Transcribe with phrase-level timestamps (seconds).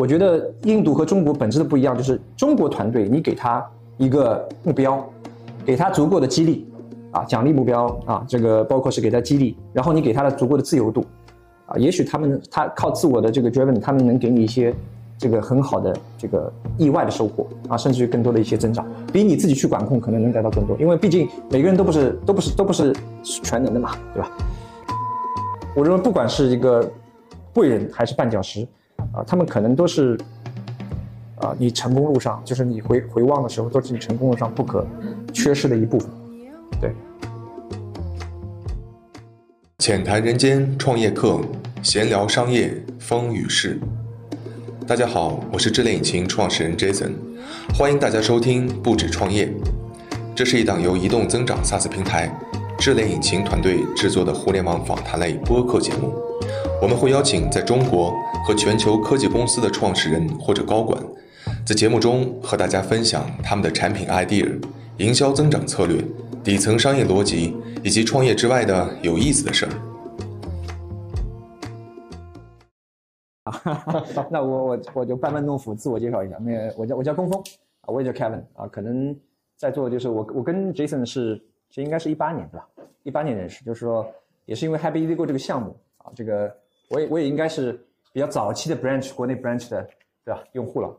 [0.00, 3.62] 我觉得印度和中国本质的不一样，就是中国团队你给他
[3.98, 5.06] 一个目标，
[5.66, 6.66] 给他足够的激励，
[7.10, 11.04] 啊，奖励目标啊，这个包括是给他激励，然后你给他的足够的自由度，
[11.66, 14.74] 啊，也许他们他靠自我的这个 driven，他们能给你一些
[15.18, 24.30] 这个很好的这个意外的收获啊，甚至于更多的一些增长，比你自己去管控可能能得到更多，因为毕竟每个人都不是都不是都不是全能的嘛，对吧？
[25.76, 26.90] 我认为不管是一个
[27.52, 28.66] 贵人还是绊脚石。
[29.12, 30.18] 啊，他们可能都是，
[31.36, 34.86] 啊，你成功路上，就是你回回望的时候，都是你成功路上不可
[35.34, 36.08] 缺失的一部分。
[36.80, 36.92] 对。
[39.78, 41.40] 浅谈人间创业课，
[41.82, 43.78] 闲聊商业风雨事。
[44.86, 47.12] 大家好，我是智联引擎创始人 Jason，
[47.74, 49.52] 欢迎大家收听不止创业。
[50.34, 52.32] 这是一档由移动增长 SaaS 平台
[52.78, 56.14] 智联引擎团队制作的互联网访谈类播客节目。
[56.82, 58.12] 我们会邀请在中国
[58.44, 61.00] 和全球科技公司的创始人或者高管，
[61.64, 64.60] 在节目中和大家分享他们的产品 idea、
[64.96, 66.04] 营销增长策略、
[66.42, 69.70] 底层商业逻辑以及创业之外的有意思的事儿。
[74.28, 76.36] 那我我我就班门弄斧，自我介绍一下。
[76.40, 77.40] 那个我叫我叫龚峰
[77.82, 78.66] 啊，我也叫 Kevin 啊。
[78.66, 79.16] 可能
[79.56, 81.40] 在座就是我我跟 Jason 是
[81.70, 82.66] 这应该是一八年对吧？
[83.04, 84.04] 一八年认识，就是说
[84.46, 86.52] 也是因为 Happy Easy Go 这个项目啊，这个。
[86.92, 87.72] 我也我也应该是
[88.12, 89.82] 比较早期的 branch 国内 branch 的
[90.24, 90.94] 对吧用户了，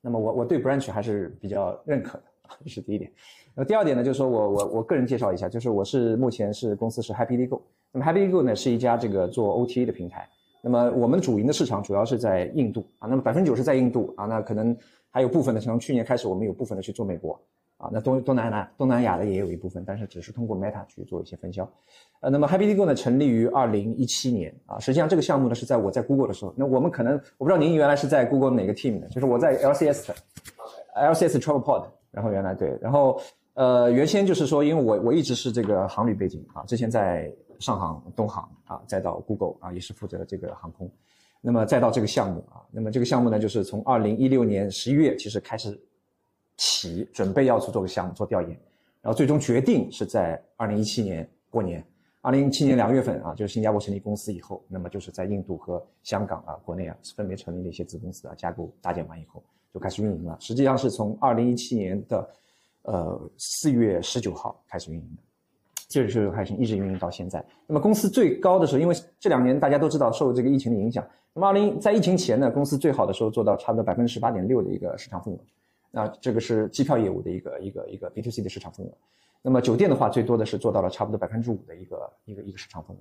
[0.00, 2.24] 那么我我对 branch 还是比较认可的，
[2.64, 3.10] 这 是第一点。
[3.54, 7.60] 那第二点呢，就是说我我我个人介绍一下，就是我是目前是公司是 Happy Legal，
[7.90, 10.28] 那么 Happy Legal 呢是一家这个做 OTA 的平台，
[10.62, 14.76] 那么我们主营的市场主要是在印度啊，那么百分之九十在印度啊，那可能
[15.10, 17.38] 还有部分的从去年开始我们有部分的去做美国。
[17.78, 21.68] 啊，那东东南亚东南亚的也有一部分，但是只是通过 Meta 去做一些分销。
[22.20, 24.80] 呃，那么 Happy Digo 呢，成立于二零一七年啊。
[24.80, 26.52] 实际上这个项目呢是在我在 Google 的时候。
[26.56, 31.86] 那我们可能我不知道您原来是在 Google 哪个 team 的，就是我在 LCS，LCS TravelPod。
[32.10, 33.20] 然后原来对，然后
[33.54, 40.90] 呃原先就是说，因为我我一直是这个航旅背景啊，之前在上航、东航啊，再到 Google 啊，也是负责这个航空。
[41.40, 45.80] 那么再到这个项目啊，那么这个项目呢，就是从二零一六年十一月其实开始。
[46.58, 48.50] 起准备要去做个项目做调研，
[49.00, 51.82] 然后最终决定是在二零一七年过年，
[52.20, 59.42] 二零一七年两月份啊，就是新加坡成立公司以后，那么就是在印度和香港啊，国内啊分别成立了一些子公司啊，架构搭建完以后
[59.72, 60.36] 就开始运营了。
[60.40, 62.28] 实际上是从二零一七年的
[62.82, 65.22] 呃四月十九号开始运营的，
[65.88, 67.42] 就是开始一直运营到现在。
[67.68, 75.38] 那么公司最高的时候，因为这两年大家都知道受这个疫情的影响，那么二零在疫情前呢，公司最好的时候做到差不多百分之十八点六的一个市场份额。
[75.90, 78.90] 那这个是机票业务的一个一个一个 B to C 的市场份额，
[79.42, 83.00] 那么酒店的话，最多的是做到了差不多百分之五的一个一个一个市场份额。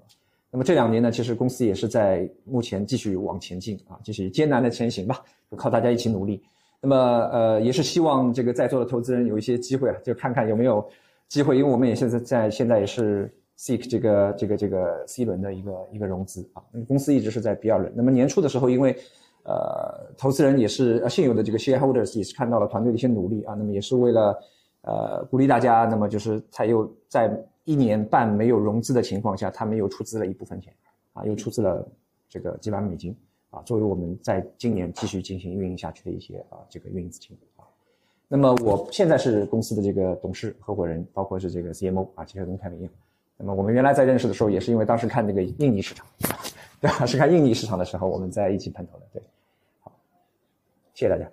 [0.50, 5.22] 那么这两年呢，其实公司也是在目前继续往前进啊，继续艰难的前行吧，
[5.52, 6.42] 就靠大家一起努力。
[6.80, 6.96] 那么
[7.34, 10.88] 呃，也是希望这个在座的投资人有一些机会啊，就看看有没有
[11.28, 17.92] 机会，因为我们也现在在现在也是 seek 这个这个这个 C 轮的一个一个融资啊，那么公司一直是在 B 二轮。
[17.94, 18.96] 那么年初的时候，因为
[19.48, 24.38] 呃，投资人也是呃现有的这个 shareholders 也是看到了团队的一些努力啊，那么也是为了
[24.82, 27.32] 呃鼓励大家，那么就是才又在
[27.64, 30.74] 一年半没有融资的情况下，他们又出资了一部分钱
[31.14, 31.88] 啊，又出资了
[32.28, 33.16] 这个几万美金
[33.50, 37.64] 啊，作为我们在今年继续进行运营下去的一些啊这个运营资金啊。
[38.28, 42.92] 那么我现在是公司的这个董事合伙人，包括是这个 CMO 啊，其实跟凯明一样。
[43.38, 46.06] 那么我们原来在认识的时候，也是因为当时看那个印尼市场，
[46.82, 47.06] 对吧？
[47.06, 49.22] 是看印尼市场的时候，我们在一起碰头的，对。
[50.98, 51.30] 谢谢大家。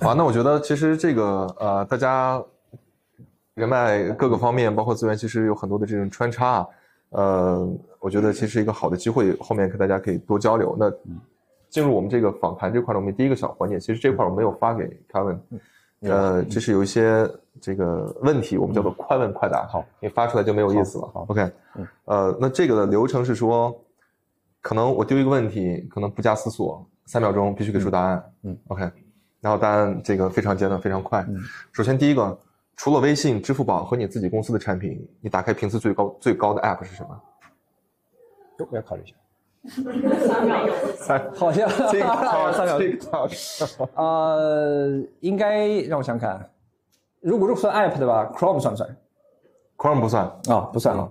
[0.00, 2.42] 好，那我觉得其实这个呃，大家
[3.54, 6.66] 人脉各个方面，包括资源，其实有很多的这种穿插啊。
[7.10, 7.68] 呃，
[8.00, 10.74] 我觉得其实一个好的机会，后面跟大家可以多交流。
[10.76, 10.90] 那
[11.68, 15.38] 进入我们这个访谈这块呢，我们第一个小环节，其实这块我没有发给 Kevin，
[16.00, 17.24] 呃，这是有一些
[17.60, 19.64] 这个问题，我们叫做快问快答。
[19.68, 21.08] 好，你发出来就没有意思了。
[21.14, 21.48] 好，OK，
[22.06, 23.72] 呃，那这个的流程是说。
[24.66, 28.32] 可能我丢一个问题，可能不加思索，三秒钟必须给出答案。
[28.42, 28.82] 嗯，OK，
[29.40, 31.24] 然后答案这个非常简短，非常快。
[31.28, 31.36] 嗯，
[31.70, 32.36] 首先第一个，
[32.74, 37.22] 除了微信、支付宝和你自己公司的产品，你打开频次最高最高的 App 是什么？
[38.68, 39.14] 我要考虑一下。
[40.26, 46.50] 三秒，三，好像这个三秒，这个呃，应该让我想看，
[47.20, 48.96] 如果如果算 App 的吧，Chrome 算不算
[49.76, 51.08] ？Chrome 不算啊，不算啊。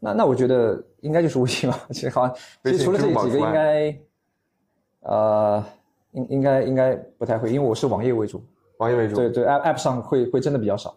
[0.00, 1.78] 那那我觉得应该就是微信吧。
[1.90, 3.98] 其实好像，其实除了这几个，应该，
[5.00, 5.64] 呃，
[6.12, 8.42] 应应该应该不太会，因为我是网页为主。
[8.78, 9.16] 网页为主。
[9.16, 10.94] 对对，App App 上会会真的比较少，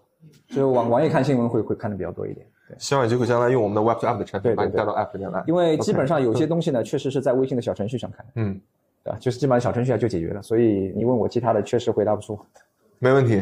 [0.49, 2.45] 所以网网页看新闻会会看的比较多一点。
[2.69, 5.43] 对希望有机会将来用我们的 Web to App 的产品把你带到 App 里面来。
[5.47, 8.59] 因为基本上有些东西呢，确实是在微信的小程序上看，嗯，
[9.03, 9.17] 对吧？
[9.19, 12.39] 就是基本上小程序上就解决了，所以你问我其他的，确实回答不出。
[12.99, 13.41] 没问题。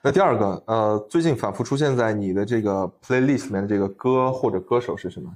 [0.00, 5.28] 那第二个，呃，最近反复出现在你的这个 playlist 里面的这个歌或者歌手是什么？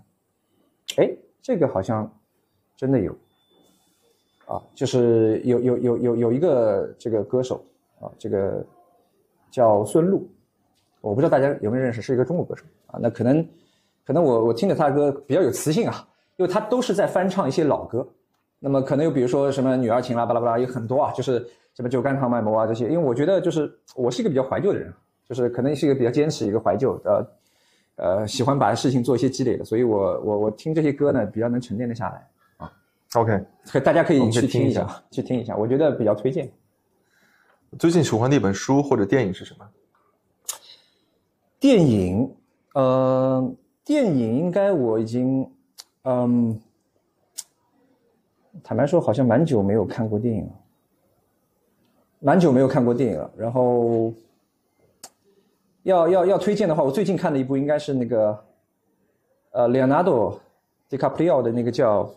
[0.98, 1.10] 哎，
[1.42, 2.10] 这个好像
[2.76, 3.12] 真的有
[4.46, 7.64] 啊，就是有有有有有一个这个歌手
[8.00, 8.64] 啊，这个
[9.50, 10.28] 叫孙露，
[11.00, 12.98] 我不知道大家有没有认识，是一个中国歌手啊。
[13.00, 13.46] 那可能
[14.04, 16.06] 可能我我听着他的歌比较有磁性啊，
[16.36, 18.06] 因为他都是在翻唱一些老歌。
[18.58, 21.38] 那么可能有比如说什么女儿情啦，巴拉巴拉，有很多啊，就是
[21.74, 22.88] 什么酒干倘卖无啊这些。
[22.88, 24.92] 因为我觉得就是我是一个比较怀旧的人，
[25.28, 27.22] 就是可能是一个比较坚持一个怀旧，呃
[27.96, 32.72] 呃，喜欢把事情做一些积累的，所以我我我听这些歌呢比较能沉淀得下来啊。
[33.14, 36.50] OK，可大家可以去听一下下，去听一下，我觉得比较推荐。
[37.78, 39.68] 最近喜欢的一本书或者电影是什么？
[41.60, 42.34] 电影，
[42.74, 43.54] 呃，
[43.84, 45.50] 电影应该我已经，
[46.02, 46.60] 嗯，
[48.62, 50.52] 坦白说，好像蛮久没有看过电影了，
[52.20, 53.30] 蛮久没有看过电影了。
[53.36, 54.12] 然后，
[55.84, 58.38] 要要要推荐的话，我最近看的一部应该是那个，
[59.52, 60.38] 呃，Leonardo
[60.90, 62.10] DiCaprio 的那个叫，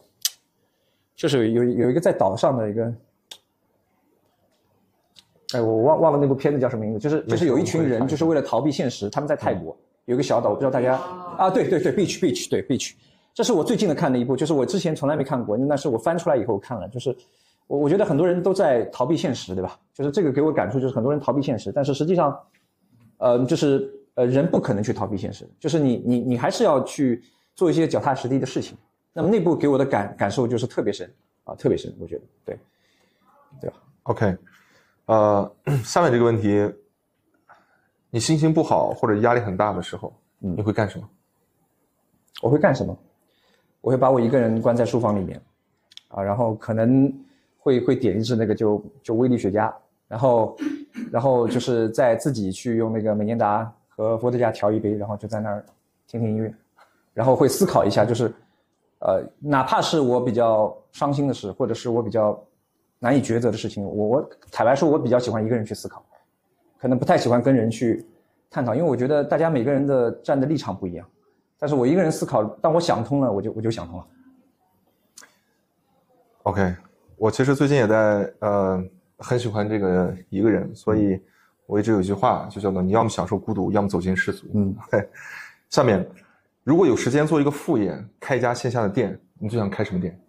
[1.15, 2.93] 就是有有一个在岛上的一个。
[5.53, 10.95] 哎，我忘忘了那部片子叫什么名字，就是就是有一群人，就是为了逃避现实，他们在泰国有一个小岛，我不知道大家
[11.37, 12.93] 啊，对对对，beach beach 对 beach，
[13.33, 17.15] 这是我最近的看的一部，就是我之前从来没看过，那是我翻出来以后看了，就是
[17.67, 19.79] 我我觉得很多人都在逃避现实，对吧？
[19.93, 22.37] 就是这个给我感触就是很多人逃避现实，但是实际上，
[23.17, 27.23] 呃，就是呃人不可能去逃避现实，就是你你你还是要去
[27.55, 28.77] 做一些脚踏实地的事情。
[29.13, 31.11] 那么那部给我的感感受就是特别深
[31.43, 32.59] 啊，特别深，我觉得对，
[33.59, 34.37] 对吧？OK，
[35.05, 35.51] 呃，
[35.83, 36.71] 下面这个问题，
[38.11, 41.09] 你心情不好或者压力很大的时候，嗯你会干什么？
[42.43, 42.95] 我会干什么？
[43.81, 45.41] 我会把我一个人关在书房里面，
[46.09, 47.11] 啊，然后可能
[47.57, 49.73] 会会点一支那个就就威力雪茄，
[50.07, 50.55] 然后
[51.11, 55.65] 然后就是再自己去用那个美年达和伏特加调一杯，然后就在那儿
[56.07, 56.53] 听听音乐，
[57.13, 58.31] 然后会思考一下，就是
[58.99, 62.39] 呃，哪怕是我比较伤心的事，或者是我比较
[62.99, 66.03] 难以抉择的事情，我我坦白说，我比较喜欢一个人去思考，
[66.79, 68.05] 可能不太喜欢跟人去
[68.49, 71.07] 探讨，因为我觉得大家每个人的站的立场不一样。
[71.59, 74.05] 但是我一个人思考，当我想通了，我就我就想通了。
[76.43, 76.75] OK，
[77.17, 78.83] 我其实最近也在呃
[79.17, 81.19] 很喜欢这个一个人，所以
[81.65, 84.47] 我一直有一句话就叫做你要么享受孤独，要么走进世俗。
[84.53, 85.07] 嗯，嘿，
[85.69, 86.07] 下面
[86.63, 90.19] 如果有时间做一个副业，开一家线下的店，你最想开什么店？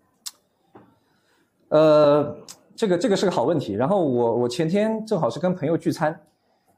[1.68, 2.36] 呃，
[2.74, 3.74] 这个这个是个好问题。
[3.74, 6.18] 然后我我前天正好是跟朋友聚餐，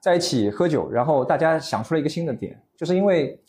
[0.00, 3.40] 在一起喝酒，然后大家想出了一个新的点，就是因为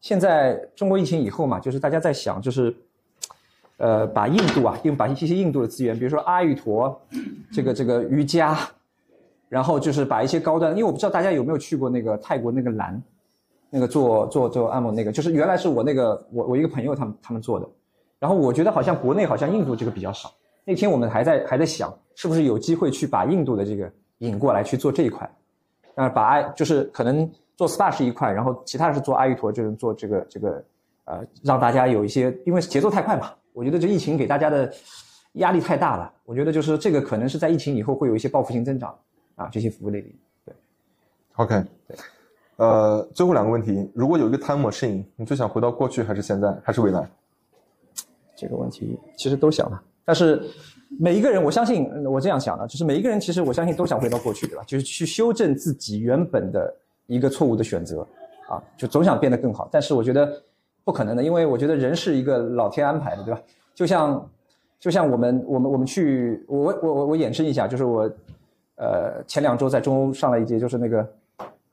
[0.00, 2.74] 现在中国疫情以后嘛，就是大家在想，就是
[3.78, 7.00] 呃把印度啊，用把一些印度的资源，比如说阿育陀，
[7.50, 8.58] 这个这个瑜伽，
[9.48, 13.02] 然后就是把一些高端，因为我不知道大家有没有去过那个泰国那个兰，
[13.70, 17.66] 那个做做做按摩那个，就是原来是我那个我我一个朋友他们他们做的，
[18.18, 20.30] 然后我觉得好像国内好像印度这个比较少。
[20.64, 25.30] 那天我们还在还在想，是不是有机会去把印度的这个引过来去做这一块，
[25.94, 30.62] 啊，把就是可能做 SPA 是一块，然后其他是做阿育陀，就是做这个这个
[31.06, 34.72] 呃，让大家有一些，因为节奏太快嘛，我觉得这疫情给大家的
[35.32, 38.96] 压力太大了，我觉得就是这个可能是在疫情以后会有一些报复性增长
[39.34, 40.08] 啊，这些服务类的。
[40.44, 40.54] 对。
[41.34, 41.96] OK，对
[42.54, 47.04] 呃，最后两个问题，如果有一个 time machine，你最想回到过去还是现在还是未来？
[48.36, 50.40] 这个问题其实都想了，但是
[51.00, 54.62] 每一个人，我相信嗯我这样想的，就是每一个人其实我相信都想回到过去，对吧？
[54.68, 56.72] 就是去修正自己原本的
[57.08, 58.06] 一个错误的选择，
[58.48, 59.68] 啊，就总想变得更好。
[59.72, 60.40] 但是我觉得
[60.88, 63.38] 不可能的，因为我觉得人是一个老天安排的，对吧？
[63.74, 64.30] 就像
[64.80, 68.10] 就像我们我们我们去，我我我我衍生一下，就是我
[68.76, 71.06] 呃前两周在中欧上了一节就是那个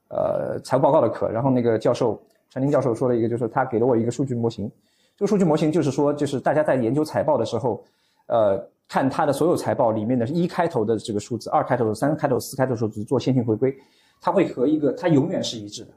[0.08, 2.20] 呃财务报告的课，然后那个教授
[2.50, 4.70] 陈林教授说了一个，就是他给了我一个数据模型。
[5.16, 7.82] 这个数据模型就是说，就是大家在研究财报的时候，
[8.26, 13.74] 呃，看它的所有财报里面的一开头的这个数字、二开头、三开头、四开头数字做线性回归，
[14.20, 15.90] 它会和一个它永远是一致的。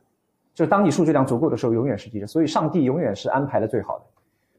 [0.59, 2.27] 就是当你数据量足够的时候，永远是一致的。
[2.27, 4.05] 所以上帝永远是安排的最好的。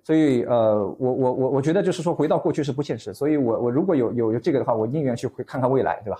[0.03, 3.13] 所以呃，我我我我觉得就是说回到过去是不现实。
[3.13, 6.19] 所以我我如果有有有这个的话，我宁愿去回看看未来，对吧？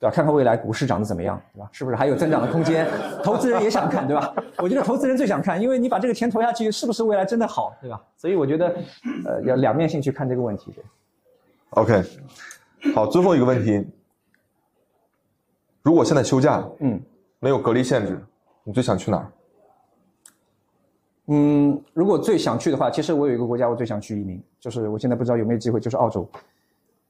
[0.00, 0.12] 对吧？
[0.12, 1.68] 看看未来股市涨得怎么样，对吧？
[1.70, 2.84] 是不是还有增长的空间？
[3.22, 4.34] 投资人也想看，对吧？
[4.58, 8.02] 我觉得投资人最想看，因为你把这个钱投下去，是不是未来真的好，对吧？
[8.16, 8.74] 所以我觉得，
[9.24, 10.72] 呃，要两面性去看这个问题。
[10.72, 10.84] 对
[11.70, 12.02] ，OK，
[12.92, 13.86] 好，最后一个问题，
[15.82, 17.00] 如果现在休假，嗯，
[17.38, 18.18] 没有隔离限制，
[18.64, 19.32] 你最想去哪儿？
[21.26, 26.28] 嗯，如果最想去的话，其实我有一个国家我最想去移民，就是我现在不知道有没有机会，就是澳洲。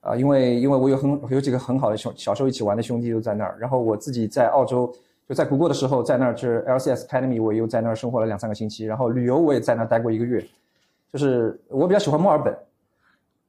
[0.00, 4.92] 啊，因为因为我有很有几个很好的兄，小时候一起玩的兄弟都在那儿，然后我自己在澳洲
[5.28, 10.44] 就在谷歌的时候在那儿，就是 LCS Academy，我又在那儿生活了两三个星期，然后旅游我也在那儿待过一个月，
[11.12, 12.52] 就是我比较喜欢墨尔本，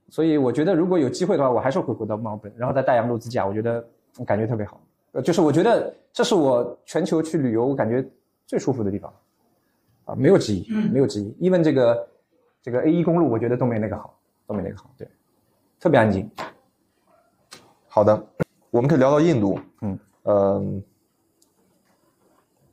[0.10, 3.84] 所以我觉得如果有机会的话，我还是会回到墨尔本，然后在大洋路自驾，我觉得
[4.24, 4.80] 感觉特别好，
[5.14, 8.06] 呃，就是我觉得这是我全球去旅游我感觉
[8.46, 9.14] 最舒服的地方，
[10.06, 12.08] 啊，没有之一，没有之一，因为这个
[12.62, 14.14] 这个 A 一公路我觉得都没那个好，
[14.46, 15.08] 都没那个好，对。
[15.80, 16.30] 特别安静。
[17.88, 18.26] 好的，
[18.72, 19.60] 我们可以聊到印度。
[19.82, 20.64] 嗯呃，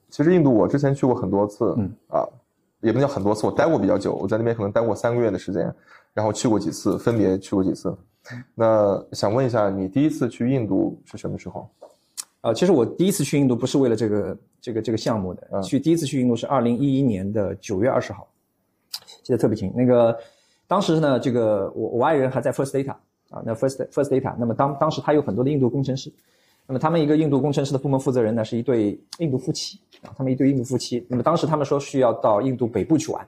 [0.09, 1.75] 其实印度我之前去过很多次。
[1.77, 2.27] 嗯啊，
[2.81, 5.75] 也不能叫很多次，我待过比较久，我在那边可能待过三个月的时间，
[6.15, 7.95] 然后去过几次，分别去过几次。
[8.55, 11.69] 那想问一下，你第一次去印度是什么时候？
[12.41, 18.27] 啊，其实我第一次去印度不是为了这个这个这个项目的，嗯去第一次去印度是二零一一年的九月二十号，
[19.23, 19.73] 记得特别清。
[19.75, 20.19] 那个
[20.67, 22.93] 当时呢，这个我我爱人还在 First Data
[23.29, 26.11] 啊，那 First First Data，那么当当时他有很多的印度工程师，
[26.67, 33.27] 那么他们一个印度工程师的部门负责人呢是一对印度夫妻啊，他们一对印度夫妻，那么当时他们说需要到印度北部去玩，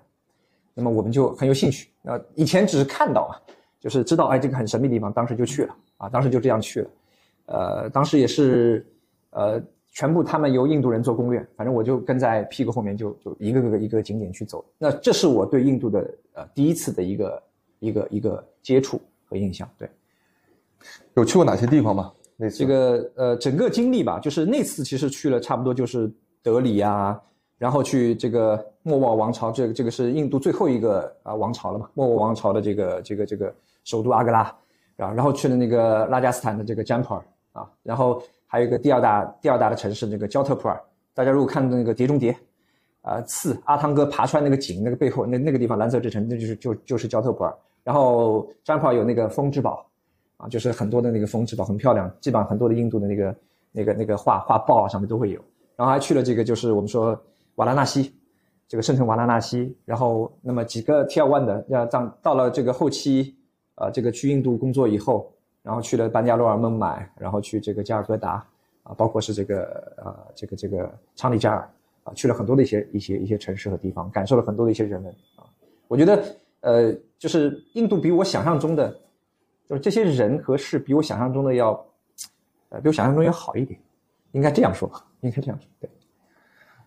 [0.72, 1.90] 那么我们就很有兴趣。
[2.04, 3.36] 啊，以前只是看到嘛，
[3.78, 6.90] 就是知道哎这个很神秘的地方，当时就去了啊，当时就这样去了，
[7.46, 8.86] 呃，当时也是
[9.32, 17.42] 呃全部他们由印度人做攻略，反正我就跟在屁股后面就就一个个一个景点去走，那这是我对印度的呃第一次的一个
[17.78, 18.98] 一个一个接触
[19.28, 19.86] 和印象，对。
[21.14, 22.10] 有去过哪些地方吗？
[22.36, 26.10] 那次这个呃整个经历吧，就是那次其实去了差不多就是
[26.42, 27.20] 德里啊，
[27.58, 34.40] 然后去这个莫卧王朝，这个这个是印度最后一个啊王朝了嘛，莫卧王朝的这个这个这个首都阿格拉，
[34.96, 37.22] 啊，然后去了那个拉加斯坦的这个占普尔
[37.52, 38.20] 啊，然后
[38.52, 40.78] 还有一个第二大第二大的城市那个焦特普尔，
[41.14, 42.30] 大家如果看到那个《碟中谍》，
[43.00, 49.86] 啊，刺阿汤哥爬出来那个井那个背后那那个地方蓝色之城，那就是就就是焦特普尔，然后占普尔有那个风之堡。
[50.36, 53.36] 啊，就是很多的那个风之堡很漂亮，基本上很多的印度的那个
[53.70, 55.40] 那个那个画画报啊上面都会有。
[55.76, 57.18] 然后还去了这个就是我们说
[57.54, 58.12] 瓦拉纳西，
[58.66, 59.74] 这个圣城瓦拉纳西。
[59.84, 63.36] 然后那么几个 Tier One 的，要到到了这个后期，
[63.76, 68.44] 呃，这个去印度工作以后，然后去了班加罗尔、孟买，然后去这个加尔各答
[68.82, 71.68] 啊，包括是这个呃这个这个昌利加尔
[72.04, 75.44] 啊，去了很多的一些一些一些城市和地方，感受了很多的一些人文啊。
[75.88, 76.24] 我觉得
[76.60, 78.96] 呃，就是印度比我想象中的。
[79.68, 81.70] 就是这些人和事比我想象中的要，
[82.68, 83.80] 呃，比我想象中要好一点，
[84.32, 84.90] 应该这样说，
[85.20, 85.66] 应该这样说。
[85.80, 85.88] 对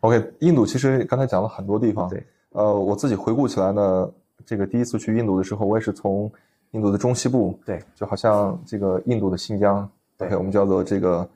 [0.01, 2.08] ，OK，印度其实刚才讲了很多地方。
[2.10, 4.12] 对，呃，我自己回顾起来呢，
[4.46, 6.32] 这个第一次去印度的时候，我也是从
[6.75, 11.27] 印度的中西部，对，就好像这个印度的新疆对，OK，我们叫做这个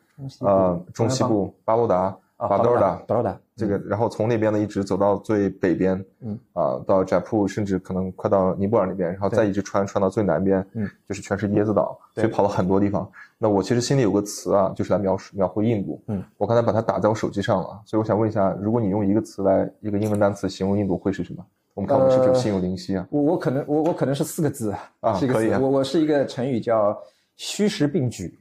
[0.42, 12.24] 呃中西部巴罗达、啊，巴多尔达，巴多达这个，然后从那边呢一直走到最北边，嗯，啊，到寨铺，甚至可能快到尼泊尔那边，然后再一直穿穿到最南边，嗯，就是全是椰子岛，对。
[12.24, 13.10] 所以跑了很多地方。
[13.38, 21.46] 那我其实心里有个词啊，就是来描述描绘印度，嗯，我刚才把它打在我手机上了，所以我想问一下，如果你用一个词来一个英文单词形容印度，会是什么？
[21.80, 23.08] 我们看我们是不是有心有灵犀啊？
[23.10, 26.98] 我我可能我我可能是四个字啊是一个词，可以啊我我是一个成语叫
[27.38, 28.38] 虚实并举，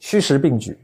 [0.00, 0.76] 虚实并举。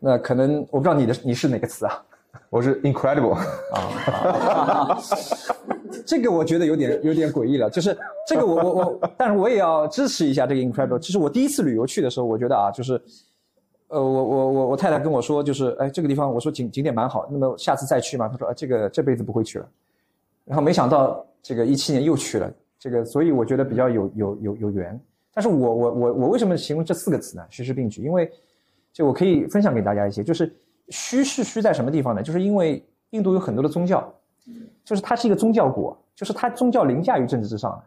[0.00, 2.04] 那可能我不知道你的你是哪个词啊？
[2.50, 3.34] 我是 incredible，
[3.72, 4.98] 啊，
[6.04, 7.70] 这个我觉得有点有点诡异了。
[7.70, 10.98] 就是这个我我我，但是我也要支持一下这个 incredible。
[10.98, 13.00] 其实我第一次旅游去的时候，我觉得啊，就是，
[13.86, 18.26] 呃，我我我我太太跟我说，就是哎，这个地方我说景景点蛮好，那么下次再去嘛？
[18.28, 19.68] 她说啊，这个这辈子不会去了。
[20.44, 24.98] 然后没想到这个一七年又去了，这个所以我觉得比较有有有有缘。
[25.32, 27.44] 但是我我我我为什么形容这四个词呢？
[27.50, 28.30] 虚实并举，因为
[28.92, 30.54] 就我可以分享给大家一些，就是
[30.90, 32.22] 虚是虚在什么地方呢？
[32.22, 34.12] 就是因为印度有很多的宗教，
[34.84, 37.82] 就是它是一个宗教国，就是它宗教凌驾于政治之上，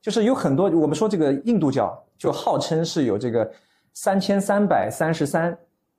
[0.00, 3.50] 就是有很多我们说这个印度教就号称是有这个
[3.92, 5.56] 三千三百三十三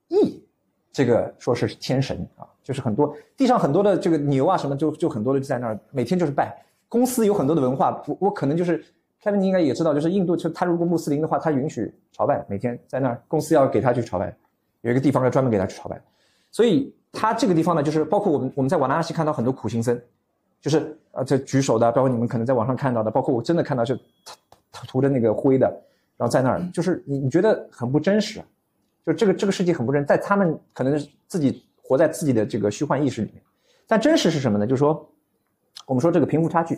[0.08, 0.42] 亿，
[0.90, 8.84] 这个说是天神啊，就是很多地上很多的这个牛啊什么就就很多的就在那儿每天就是拜，公司有很多的文化，我我可能就是。
[9.22, 14.36] Kevin，应该也知道，就是印度，就他如果穆斯林的话，他允许朝拜，每天在那儿，公司要给他去朝拜，
[14.82, 15.98] 有一个地方要专门给他去朝拜。
[16.50, 19.98] 所以他这个地方呢，就是包括我们我们在瓦拉纳西看到很多苦行僧，
[20.60, 23.96] 就是啊这举手的，包括你们可能在网上看到的，包括我真的看到就
[24.86, 25.66] 涂的那个灰的，
[26.18, 28.42] 然后在那儿，就是你你觉得很不真实，
[29.06, 33.40] 就这个这个世界很不真，在他们可能自己活在自己的这个虚幻意识里面，
[33.86, 34.66] 但真实是什么呢？
[34.66, 35.08] 就是说，
[35.86, 36.76] 我们说这个贫富差距。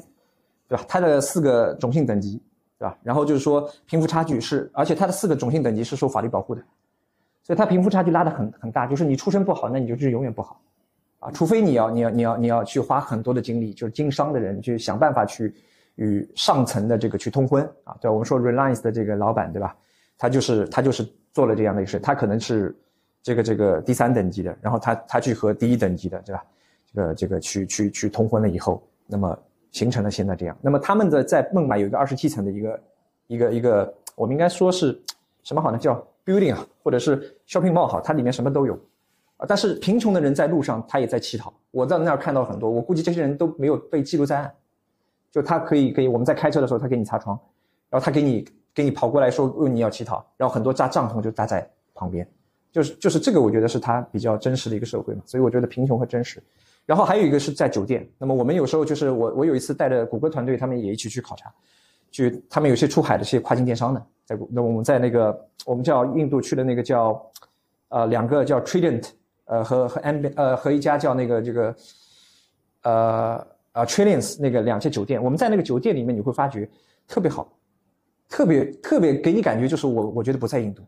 [0.68, 0.84] 对吧？
[0.88, 2.42] 它的四个种姓等级，
[2.76, 2.98] 对吧？
[3.04, 6.62] 然后就是说贫富差距是，而且它的四个种姓等级是受法律保护的，
[7.44, 8.84] 所以它贫富差距拉得很很大。
[8.84, 10.60] 就是你出身不好，那你就是永远不好，
[11.20, 15.54] 啊，除非你要你要你要你要去花很多的精力，就是经商的人去想办法去
[15.94, 19.76] 与上层的这个去通婚啊，对，我们说 Reliance 的这个老板对吧？
[20.18, 22.76] 他就是他就是做了这样的一个事，他可能是
[23.26, 26.44] 这个这个第三等级的，然后他他去和第一等级的对吧？
[26.94, 29.36] 这个这个去去去通婚了以后，那么
[29.72, 30.56] 形成了现在这样。
[30.62, 32.80] 那么他们的在孟买有一个二十七层的一个
[33.26, 34.96] 一个一个，我们应该说是
[35.42, 35.76] 什么好呢？
[35.76, 38.74] 叫 building 啊，或者是 shopping mall 好，它里面什么都有
[39.38, 39.44] 啊。
[39.48, 44.54] 但是贫穷的人在路上他也在乞讨，我在那儿看到很多，我估计这些人都没有被记录在案，
[45.32, 47.36] 就他可以可以我们在开车的时候他给你擦窗，
[47.90, 48.46] 然后他给你。
[48.76, 52.28] 给你跑过来说问你要乞讨，然后很多扎帐篷就搭在旁边，
[52.76, 55.22] 就是就是这个，我觉得是他比较真实的一个社会嘛。
[55.24, 56.42] 所以我觉得贫穷和真实。
[56.84, 61.50] 然后还有一个是在酒店，那么我们有时候就是我我有一次带着谷歌团队，他们也一起去考察，
[62.10, 67.18] 去他们有些出海的这些跨境电商的，在那我们在那个我们叫印度去的那个叫，
[67.88, 69.08] 呃两个叫 Trident，
[69.46, 71.74] 呃和和 Amb 呃和一家叫那个这个，
[72.82, 76.68] 呃呃 Trillions 那个两家酒店，我们在那个酒店里面你会发觉
[77.08, 77.50] 特别好。
[78.28, 80.82] 特别特别给你感觉就是我我觉得不在印度，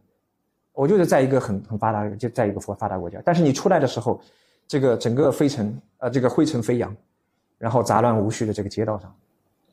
[0.78, 4.20] 我就是在一个很很发达就在一个发发达国家，但是你出来的时候，
[4.68, 6.94] 这个整个飞尘呃这个灰尘飞扬，
[7.58, 9.12] 然后杂乱无序的这个街道上，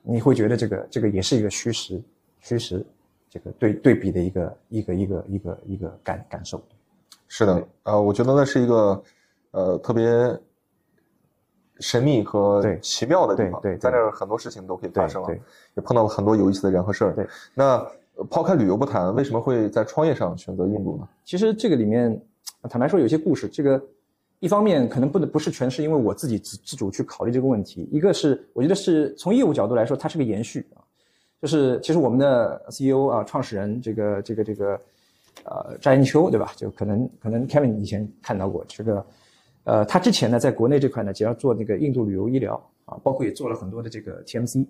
[0.01, 2.01] 你会觉得这个这个也是一个虚实
[2.39, 2.83] 虚实
[3.29, 6.59] 这个对对比的一个一个一个一个一个感感受。
[7.27, 9.03] 是的，呃，我觉得那是一个
[9.51, 10.35] 呃特别。
[11.81, 15.29] 神秘和奇妙的地方，对在那儿很多事情都可以发生了，
[15.75, 17.13] 也碰到了很多有意思的人和事儿。
[17.13, 17.85] 对，那
[18.29, 21.07] 抛开旅游不谈，为什么会在创业上选择印度呢？
[21.24, 22.22] 其实这个里面，
[22.69, 23.48] 坦白说有些故事。
[23.48, 23.81] 这个
[24.39, 30.81] 一方面可能不能不是全是因为我自己自自主去考虑这个问题，一个是我觉得是从业务角度来说，它是个延续啊。
[31.41, 34.79] 就是其实我们的 CEO 啊，创始人这个这个这个
[35.43, 36.51] 呃张延秋对吧？
[36.55, 39.05] 就可能可能 Kevin 以前看到过这个。
[39.65, 42.53] 呃，他之前呢，在国内这块呢，只要做那个印度旅游医疗
[42.86, 44.63] 啊，包括也做了很多的这个 TMC，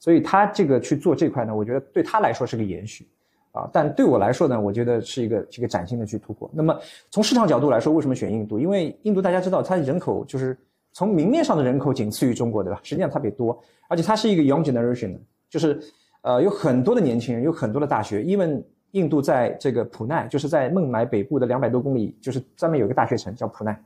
[0.00, 3.06] 所以他这个去做这块呢，我觉得对他来说是个延续，
[3.52, 6.50] 啊，但对我来说呢，我觉得是一个这个崭新的去突破。
[6.54, 6.76] 那么
[7.10, 8.58] 从市场角度来说，为什么选印度？
[8.58, 10.56] 因为印度大家知道，它人口就是
[10.92, 12.80] 从明面上的人口仅次于中国，对吧？
[12.82, 13.56] 实际上特别多，
[13.88, 15.18] 而且它是一个 young generation，
[15.50, 15.78] 就是
[16.22, 18.22] 呃有很多的年轻人，有很多的大学。
[18.22, 23.78] 因为印度在这个普奈，就是在孟买北部的两百多公里，就是专门有一个大学城叫普奈。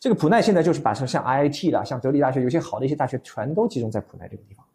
[0.00, 4.66] 这个普奈现在就是把像像 IIT 啦，像德里大学，有些好的一些大学全都集中在普奈这个地方。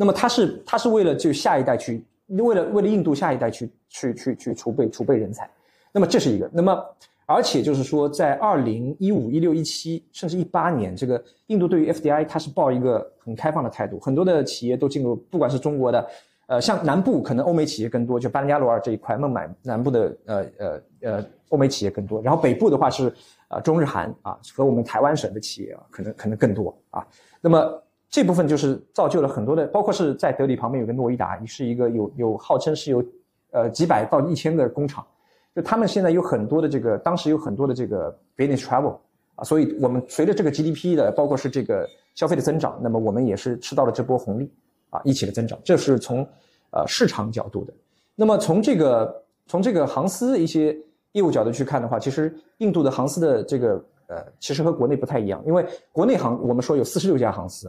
[0.00, 5.46] 那么它是它是为了就下一代去，为了为了印度下一代去去去去储备储备人才。
[5.92, 6.48] 那么这是一个。
[6.54, 6.82] 那么
[7.26, 16.10] 而且就是说，在二零一五、一六、一七，甚至一八年，这个印度对于 FDI 它是抱一个很开放的态度，很多的企业都进入，不管是中国的，
[16.46, 22.22] 呃，像南部可能欧美企业更多，就班加罗尔这一块，孟买南部的呃呃呃欧美企业更多。
[22.22, 23.12] 然后北部的话是。
[23.50, 27.04] 啊，中日韩啊，和我们台湾省的企业啊，可能可能更多啊。
[27.40, 33.04] 那么这部分就是造就了很多的，包括是在德里旁边有个诺伊达，也是一个有有号称是有，
[33.52, 35.06] 呃几百到一千个工厂，
[35.54, 38.96] 就他们现在有很多的这个，当时有很多的这个 business travel
[39.36, 44.50] 啊，所以我们随着这个 GDP 的，包括是这个消费的增长，那么我们也是吃到了这波红利
[44.90, 46.26] 啊，一起的增长，这是从
[46.72, 47.72] 呃市场角度的。
[48.16, 50.76] 那么从这个从这个航司一些。
[51.12, 57.68] 业务角度去看的话，其实印度的航司的这个呃，其实和国内不太一样，因为国内航我们说有四十六家航司，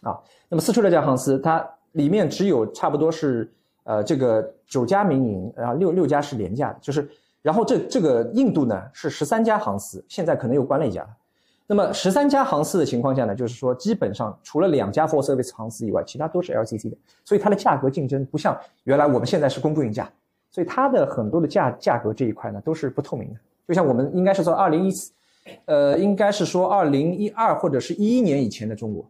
[0.00, 3.50] 啊，那么四十六家航司，它里面只有差不多是
[3.84, 7.08] 呃这个九家民营，然后六六家是廉价的，就是
[7.42, 11.06] 然后这这个印度呢是十三家航司，现在可能又关了一家，
[11.66, 20.10] 那么十三家航司的情况下呢，就是说基本上除了两家 full service 航司以外，其他都是 LCC 的，所以它的价格竞争不像原来我们现在是公布运价。
[20.50, 25.12] 所以它的很多的价价格这一块呢都是不透明的，就像我们应该是说二零一四，
[25.66, 29.06] 呃，应该是说二零一二或者是一一年以前的中国，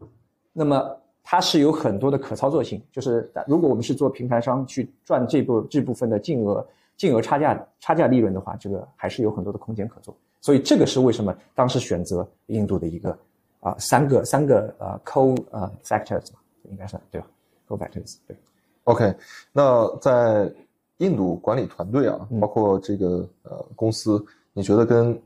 [0.58, 6.66] 那么它是有很多的可操作性，就是如果我们是做平台商去赚这部这部分的净额
[6.96, 10.16] 净额差价差价利润的话，这个还是有很多的空间可做。
[10.40, 13.16] 所以这个是为什么当时选择印度的一个
[13.60, 16.40] 啊三个三个呃 co 呃 factors 嘛，
[16.70, 17.26] 应该是对吧
[17.68, 18.36] ？co factors 对。
[18.84, 19.14] OK，
[19.52, 20.52] 那在。
[20.98, 24.20] 印度管理团队啊，包括这个呃公司，
[24.52, 25.16] 你觉得跟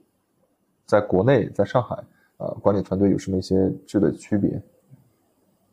[0.84, 1.96] 在国内在上海
[2.36, 4.50] 啊管理团队有什么一些质的区别？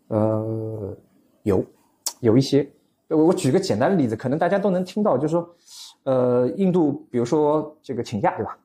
[0.10, 0.96] 呃，
[1.42, 1.66] 有，
[2.22, 2.70] 有一些。
[3.08, 5.50] 我我举个简单的例子，可能大家都能听到，就是说，
[6.04, 8.56] 呃，印度比如说这个请假，对吧？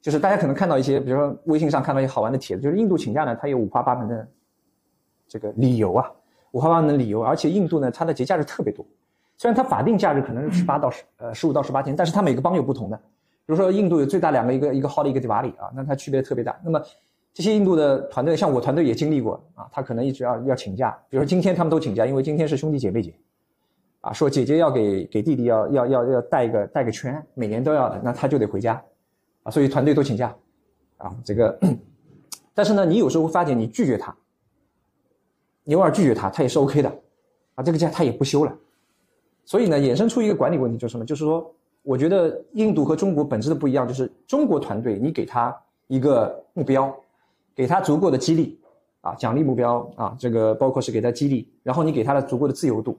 [0.00, 4.28] 就是大家可能看到一些，比如说微信上看到一些好玩的帖子，就是印度请假呢，它有五花八门的
[5.26, 6.08] 这个理由啊，
[6.52, 8.86] 五花八门的理由，而且印度呢，它的节假日特别多。
[9.36, 12.96] 虽然它法定假日可能是十八到十呃十五到十八天，但是它每个邦有不同的。
[12.96, 16.56] 比如说印度有最大两个，一个一个 Holi，一个 Diwali 啊，那它区别特别大。
[16.62, 16.80] 那么
[17.38, 23.14] 这些印度的团队，像我团队也经历过啊，他可能一直要要请假，比如说今天他们都请假，因为今天是兄弟姐妹节，
[24.00, 28.82] 啊，说姐姐要给给弟弟要要要要带一个带个圈，每年都要的，那他就得回家，
[29.44, 30.34] 啊，所以团队都请假，
[30.96, 31.56] 啊，这个，
[32.54, 34.12] 但是呢，你有时候会发现你拒绝他，
[35.62, 36.92] 你偶尔拒绝他，他也是 OK 的，
[37.54, 38.52] 啊，这个假他也不休了，
[39.44, 41.04] 所以呢，衍生出一个管理问题就是什么？
[41.04, 46.92] 就是说，我觉得印度和中国本质的不一样，就是中国团队你给他一个目标。
[47.58, 48.56] 给他足够的激励，
[49.00, 52.96] 啊，奖励目标啊，这个包括是给他激励，然后你给他的足够的自由度，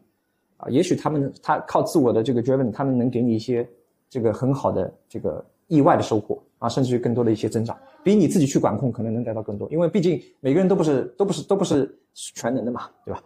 [0.57, 3.65] 啊，也许他们他靠自我的这个 driven，他们能给你一些
[4.09, 13.23] 这个很好的这个意外的收获啊，甚至于更多的一些增长，比你自己去管控可能能得到更多，因为毕竟每个人都不是都不是都不是全能的嘛，对吧？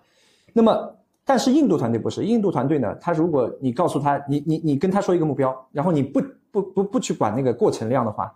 [0.54, 8.32] 那么，但是印度团队不是，印度团队呢，他如果你告诉他，你你你跟他说一个目标，然后你不不不不去管那个过程量的话，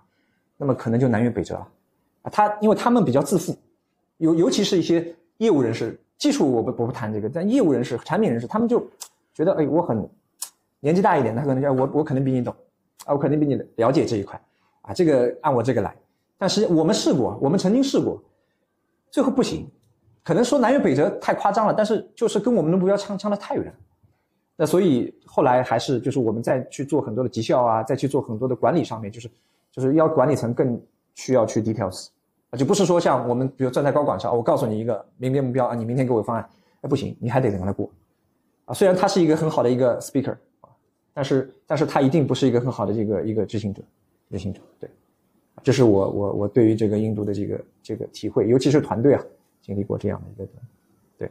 [0.57, 1.67] 那么可能就南辕北辙了。
[2.23, 3.57] 他因为他们比较自负，
[4.17, 8.79] 尤尤其是一些业务人士，技术我不我不谈这个，但业务人士、产品人士，他们就
[9.33, 10.07] 觉得，哎，我很
[10.79, 12.53] 年纪大一点，他可能叫我我可能比你懂，
[13.05, 14.39] 啊，我肯定比你了解这一块，
[14.81, 15.95] 啊，这个按我这个来。
[16.37, 18.21] 但是我们试过，我们曾经试过，
[19.09, 19.67] 最后不行，
[20.23, 23.73] 可能说南辕北辙太夸张了，但是就是跟我们的目标相差的太远。
[24.55, 29.29] 那所以后来还是就是我们再去做很多的绩效啊，再去做很多的管理上面，就是
[29.71, 30.79] 就是要管理层更
[31.17, 32.07] 需要去 details。
[32.49, 36.49] 啊，就不是说像我们，比如站在高管上，我告诉你一个明天目标啊，你明天给我方案，
[36.79, 37.91] 哎，不行，你还得等他过，
[38.63, 40.69] 啊，虽然他是一个很好的一个 speaker 啊，
[41.13, 43.81] 但是但是他一定不是一个很好的这个一个执行者，
[44.31, 44.89] 执行者，对，
[45.61, 49.21] 这是我我我对于这个印度的这个这个体会，尤其是团队啊，
[49.61, 50.53] 经历过这样的一个，
[51.17, 51.29] 对，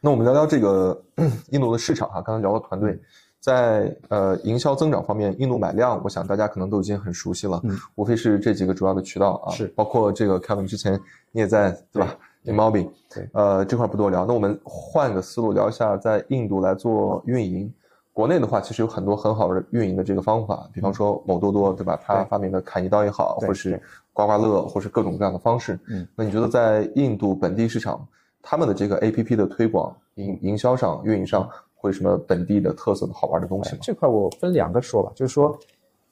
[0.00, 1.00] 那我们聊聊这个
[1.50, 2.98] 印度的市场哈，刚才聊了团队。
[3.46, 9.68] 在呃营销增长方面，印度买量，我想大家可能都已经很熟悉了，嗯，无非是这几个主要的渠道啊，是。
[9.68, 17.72] 包括这个 Kevin 之前你也在对吧 i m o b i 对，呃这块不多聊，那我们换个思路聊一下，在印度来做运营，
[18.12, 23.80] 国内的话其实有很多很好的运营的这个方法，比方说某多多对吧，他发明的砍一刀也好，或是
[24.12, 28.04] 刮刮乐，或是各种各样的方式，嗯，那你觉得在印度本地市场，
[28.42, 31.48] 他们的这个 APP 的推广、营营销上、运营上？
[31.86, 33.78] 会什么本地的特色的好玩的东西吗？
[33.80, 35.56] 这块我分两个说吧，就是说，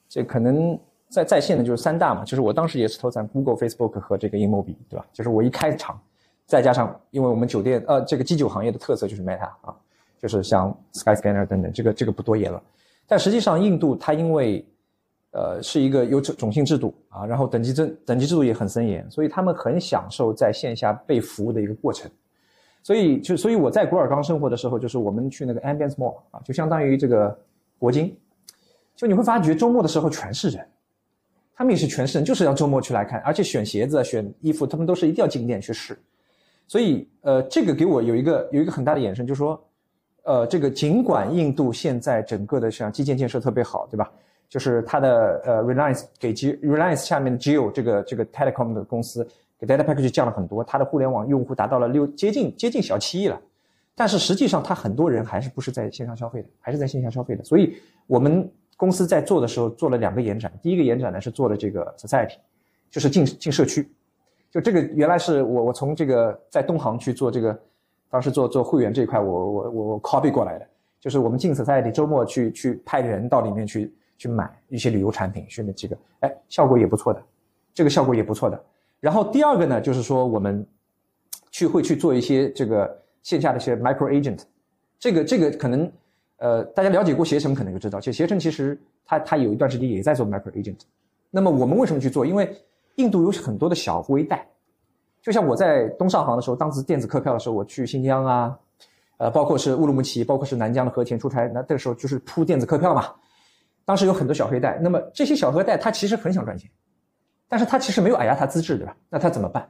[0.07, 5.05] 这可能在在线的就是三大嘛，就是我当时也是投在 Google、Facebook 和这个 i m o b i 对吧？
[5.11, 5.99] 就是我一开场，
[6.45, 9.75] 再加上因为我们酒店呃这个基酒行业的特色就是 Meta 啊，
[10.17, 12.61] 就是像 Skyscanner 等等，这个这个不多言了。
[13.05, 14.65] 但实际上印度它因为
[15.31, 22.09] 呃是一个有种种姓制度啊，然后等级制等级制度也很森严，所以他们很享受在线下被服务的一个过程。
[22.85, 27.35] 所以就所以我在古尔冈生活的时候，就是我们去那个 Ambience Mall 啊，就相当于这个
[27.79, 28.15] 国金，
[28.95, 30.63] 就你会发觉周末的时候全是人，
[31.55, 35.97] 他们也是全是人，就是要周末去来看，而且选鞋子、选衣服，他们都是一定要进店去试。
[36.67, 39.59] 所以呃，这个给我有一个有一个很大的衍生，就是说，
[40.21, 44.11] 呃，这个尽管印度现在整个的像基建建设特别好，对吧？
[44.47, 49.27] 就是它的呃 Reliance 给 G Reliance 下面的 Geo 这个这个 Telecom 的公司。
[49.59, 53.41] 给 data package 降了很多，它的互联网用户达到了六接近接近小七亿了，
[53.95, 57.43] 但是实际上它很多人还是不是在线上消费的，还是在线下消费的。
[57.43, 62.35] 所以我们公司在做的时候做了两个延展，第一个延展呢是做了这个 society，
[62.91, 63.89] 就是进进社区，
[64.51, 67.57] 就这个原来是我我从这个在东航去做这个，
[68.09, 70.67] 当时做做会员这一块我我我我 copy 过来的，
[70.99, 77.23] 就是我们进 society 周末去去派人到里面去去买一些旅游产品，去那这个，哎，效果也不错的，
[77.73, 78.61] 这个效果也不错的。
[79.05, 80.65] 然后第二个呢，就是说我们
[81.51, 84.39] 去会去做一些这个线下的一些 micro agent，
[84.97, 85.91] 这个这个可能
[86.37, 90.79] 呃大家了解过携程可能就知道，其实携程其实它它有一段时间也在做 micro agent。
[91.29, 92.25] 那么我们为什么去做？
[92.25, 92.51] 因为
[92.95, 94.43] 印度有很多的小微贷，
[95.21, 98.57] 就像我在东上航的时候，当时电子客票的时候，我去新疆啊，
[99.17, 103.13] 呃，包括是乌鲁木齐，包括是南疆的和田出差，那这个时候就是铺电子客票嘛。
[103.85, 106.67] 当时有很多小黑贷，那么这些小黑贷它其实很想赚钱。
[107.47, 108.95] 但是他其实没有矮压他资质，对吧？
[109.09, 109.67] 那他怎么办？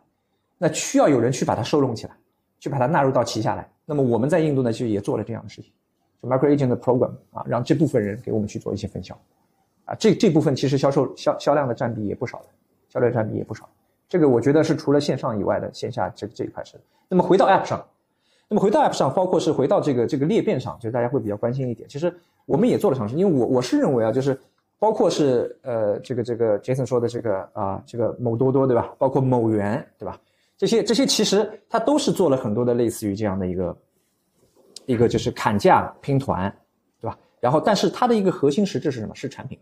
[0.57, 2.13] 那需要有人去把它收拢起来，
[2.59, 3.67] 去把它纳入到旗下来。
[3.85, 5.69] 那么我们在印度呢，其实也做了这样的事情，
[6.23, 9.13] 就 micro agent 的 program 啊，让这部分人给我们去做一些分销，
[9.83, 12.45] 啊，这这部分其实销售销销量的占比也不少的，
[12.87, 13.69] 销量占比也不少。
[14.07, 16.79] 这个我觉得是除了线上以外的线下这这一块是。
[17.09, 17.85] 那么回到 app 上，
[18.47, 21.87] 那么回到 app 上，包括是回到这个这个裂变上，就大家会比较关心一点。
[21.89, 24.39] 其实我们也做了尝试，因为我我是认为啊，就是。
[24.77, 28.93] 包括是呃这个这个杰森说的这个啊这个某多多对吧？
[28.97, 30.19] 包括某源对吧？
[30.57, 33.77] 这些这些其实它都是做了很多的类似于这样的一个
[34.85, 36.49] 一个就是砍价拼团
[37.01, 37.17] 对吧？
[37.39, 39.13] 然后但是它的一个核心实质是什么？
[39.15, 39.59] 是产品，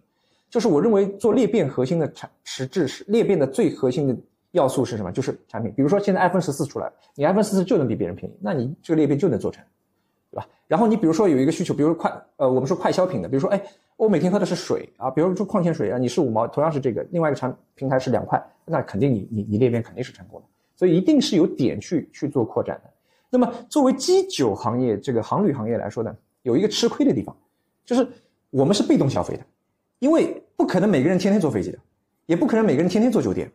[0.50, 4.16] 就是我认为做裂变核心的产实质是裂变的最核心的
[4.52, 5.12] 要素是什么？
[5.12, 5.72] 就是产品。
[5.76, 9.64] 比如说现在 iPhone 十四出来了，你 iPhone 十四就能比别人便宜，那你这个裂变就能做成，
[10.32, 10.48] 对吧？
[10.68, 13.62] 然后你比如说有一个需求，比如说快呃我们说快消品的，比如说哎
[13.98, 20.46] 我每天喝的是水啊，比如说矿泉水啊，你是五毛，同样是这个，另外一个产平台是两块，那肯定你你你裂变肯定是成功的。
[20.76, 22.90] 所以一定是有点去去做扩展的。
[23.30, 27.36] 那么作为基酒行业这个航旅行业来说呢，有一个吃亏的地方，
[27.86, 28.08] 就是
[28.50, 29.44] 我们是被动消费的，
[30.00, 31.78] 因为不可能每个人天天坐飞机的，
[32.26, 33.50] 也不可能每个人天天坐酒店，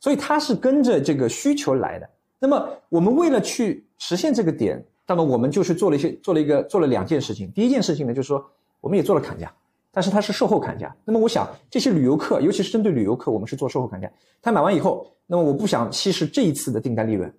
[0.00, 2.08] 所以它是跟着这个需求来的。
[2.38, 7.50] 那么我们为了去实现这个点，那么我们就是做了一些做了一个做了两件事情。
[7.52, 8.44] 第一件事情呢，就是说
[8.80, 9.52] 我们也做了砍价。
[9.90, 14.08] 但是它是售后砍价，那么我想这些旅游客，尤其是针对旅游客，我们是做售后砍价。
[14.40, 17.32] 他买完以后，那么我不想稀释这一次的订单利润，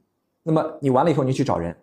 [0.43, 1.73] 那么你完了以后，你去找人，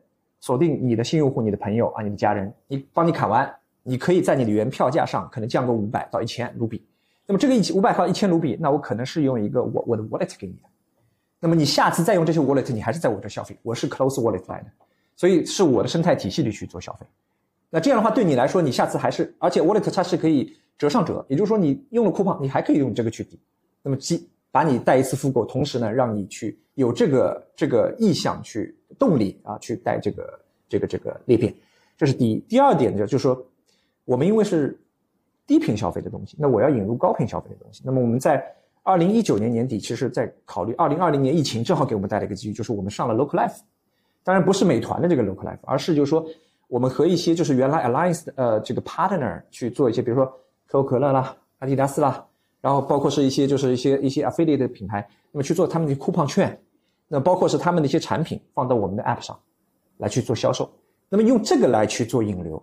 [0.40, 3.50] 锁定你的新用户、你的朋友啊、你的家人，你帮你砍完，
[3.84, 6.84] 你可以在你的原票价上可能降个五百到一千卢比。
[7.26, 10.68] 那么这个一五百到一千卢比，那我可能是用一个我我的 wallet 给你的，
[11.40, 14.66] 那么你下次再用这些 wallet，你还是在我这消费，我是 close wallet 来的，
[15.14, 17.06] 所以是我的生态体系里去做消费。
[17.76, 23.38] 那这样的话，对你来说，你下次还是，而且 Wallet 它是可以折上折，也就是说，你用了 coupon，你还可以用这个去抵，
[23.82, 31.54] 那么即把你带一次复购，同时呢，让你去有这个这个意向去动力啊，去带这个这个这个裂变，
[31.98, 32.38] 这是第一。
[32.48, 33.46] 第二点呢，就是说，
[34.06, 34.74] 我们因为是
[35.46, 37.82] 低频消费的东西，那我要引入高频消费的东西。
[37.84, 38.42] 那么我们在
[38.84, 43.58] 二零一九年年底，其实在考虑二零二零年疫情正好给我们带来一个机遇，就是我们上了 Local Life，
[44.24, 46.26] 当然不是美团的这个 Local Life，而是就是说。
[46.68, 50.26] 我们和一些就是原来 Alliance 呃这个 partner 去做一些，比如说
[50.66, 52.26] 可口可乐啦、阿迪达斯啦，
[52.60, 56.60] 然后包括是一些就是一些一些 affiliate 的品牌，那么去做他们的 coupon 券，
[57.06, 59.38] 那包括是他们的一些产品放到我们的 app 上
[59.98, 60.68] 来去做销售，
[61.08, 62.60] 那么用这个来去做引流，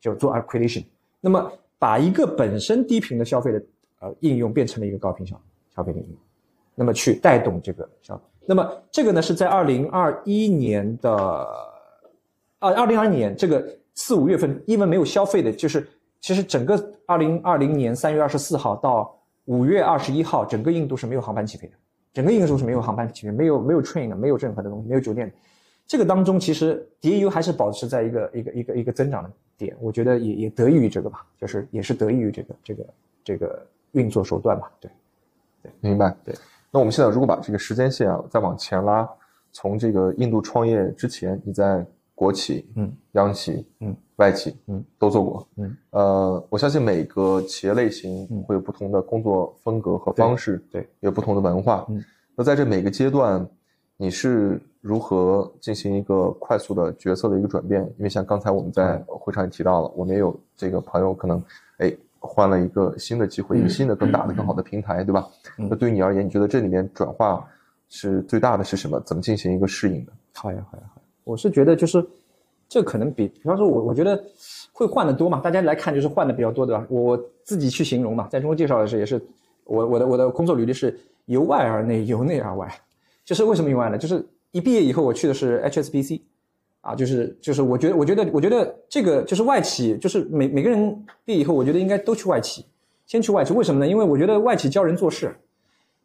[0.00, 0.84] 就做 acquisition，
[1.20, 3.62] 那么把一个本身低频的消费的
[4.00, 5.40] 呃应用变成了一个高频消
[5.74, 6.16] 消费的应用，
[6.74, 11.74] 那么去带动这个消，那么这个呢是在二零二一年的。
[12.58, 15.86] 啊，二零二零年这个四五月份，因为没有消费的，就是
[16.20, 19.14] 其实整个二零二零年三月二十四号到
[19.44, 21.74] 五月二十一号，整个印度是没有航班起飞的，
[22.12, 25.32] 整个印度是没有航班起飞，没有没有 train 的，没有任何的东西，没有酒店。
[25.86, 32.86] 这个当中，其实 DAU 还是保持在一个一个一个一个增长的点，我觉得也也得益于这个吧，就是也是得益于这个这个
[33.22, 34.68] 这个运作手段吧。
[34.80, 34.90] 对，
[35.62, 36.12] 对，明白。
[36.24, 36.34] 对，
[36.72, 39.08] 那我们现在如果把这个时间线啊再往前拉，
[39.52, 52.02] 从这个印度创业之前，你在国企，嗯，央企，嗯，外企，嗯，都做过，嗯，呃，我相信每个企业类型会有不同的工作风格和方式，对，有不同的文化，嗯，
[52.34, 53.46] 那在这每个阶段，
[53.98, 57.82] 你是如何进行一个快速的角色的一个转变？
[57.98, 61.42] 因为像刚才我们在会上也提到了，我们也有这个朋友可能，
[61.76, 65.28] 哎，换了一个新的机会，一个新的更大的、更好的平台，对吧？
[65.58, 67.46] 那对于你而言，你觉得这里面转化
[67.90, 68.98] 是最大的是什么？
[69.00, 70.12] 怎么进行一个适应的？
[70.32, 70.95] 好呀，好呀，好。
[71.26, 72.06] 我是觉得就是，
[72.68, 74.24] 这可能比比方说，我我觉得
[74.72, 75.40] 会换的多嘛。
[75.40, 76.86] 大家来看就是换的比较多，对吧？
[76.88, 79.20] 我自己去形容嘛，在中国介绍的是也是，
[79.64, 82.72] 我我的我的工作履历是由外而内，由内而外。
[83.24, 83.98] 就是为什么由外呢？
[83.98, 86.20] 就是一毕业以后我去的是 HSBC，
[86.80, 92.64] 啊，就是就是我觉得我觉得我觉得这个就是外企，就是每每个人毕业以后，我觉得应该都去外企，
[93.04, 93.52] 先去外企。
[93.52, 93.90] 为什么呢？
[93.90, 95.34] 因为我觉得外企教人做事。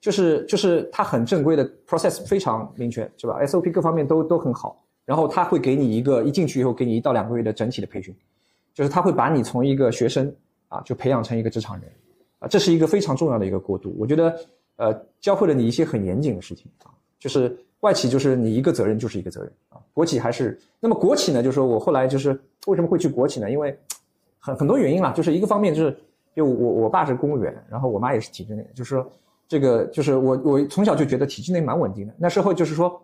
[0.02, 4.84] 就是就是它很正规的 process 非常明确，是吧？SOP 各方面都都很好。
[5.12, 8.16] 然后他会给你一个一进去以后给你一到两个月的整体的培训，
[8.74, 10.34] 就是他会把你从一个学生
[10.70, 11.92] 啊就培养成一个职场人，
[12.40, 13.94] 啊，这是一个非常重要的一个过渡。
[14.00, 14.34] 我觉得，
[14.78, 16.88] 呃，教会了你一些很严谨的事情啊，
[17.20, 21.44] 就是外企就是你一个责任就是一个责任啊，国企还是那么国企呢？
[21.44, 22.30] 就是说我后来就是
[22.68, 23.52] 为什么会去国企呢？
[23.52, 23.78] 因为
[24.40, 25.98] 很很多原因啦，就是一个方面就是
[26.34, 29.06] 就我我爸是公务员，然后我妈也是体制内，就是说
[29.46, 32.14] 这个就是我我从小就觉得体制内蛮稳定的。
[32.18, 32.98] 那时候就是说。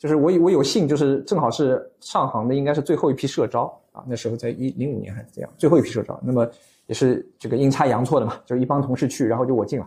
[0.00, 4.02] 就是我我有幸，就是正好是上行的，应该是最后一批社招啊。
[4.08, 6.18] 那时候在一零五年还是这样，最后一批社招。
[6.24, 6.48] 那么
[6.86, 9.86] 也是这个阴差阳错的嘛，就是一帮同事去，然后就我进了。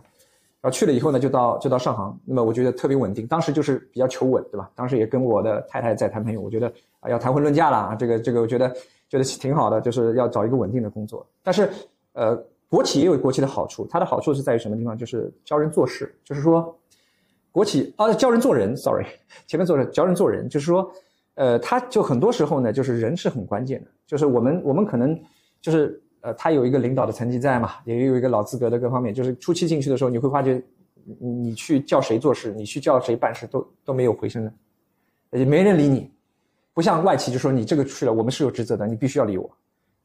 [0.60, 2.16] 然后去了以后呢，就到就到上行。
[2.24, 4.70] 那么我觉得特别稳定，当时就是比较求稳，对吧？
[4.76, 8.72] 当时也跟我的太太在谈朋友，我觉得啊要谈婚论嫁了，这个这个我觉得
[9.08, 11.26] 觉得挺好的，就是要找一个稳定的工作。
[11.42, 11.68] 但是
[12.12, 12.36] 呃，
[12.68, 14.96] 国企也有国企的好处，它的好处是在于什么地方？
[14.96, 16.72] 就是教人做事，就是说。
[17.54, 19.06] 国企啊，教人做人，sorry，
[19.46, 20.90] 前面做的教人做人，就是说，
[21.34, 25.16] 呃，他就很多时候呢，就是人是很关键的，就是我们我们可能
[25.60, 30.60] 就是呃，他有一个领导的层级在嘛，也有一个老资格的各方面，就是初期进去的时候，你会发觉，
[31.20, 34.52] 你去叫谁做事，你去叫谁办事，都都没有回声的，
[35.38, 36.10] 也没人理你，
[36.72, 39.48] 不像外企，就说你这个去了，我们是有职责的，你必须要理我，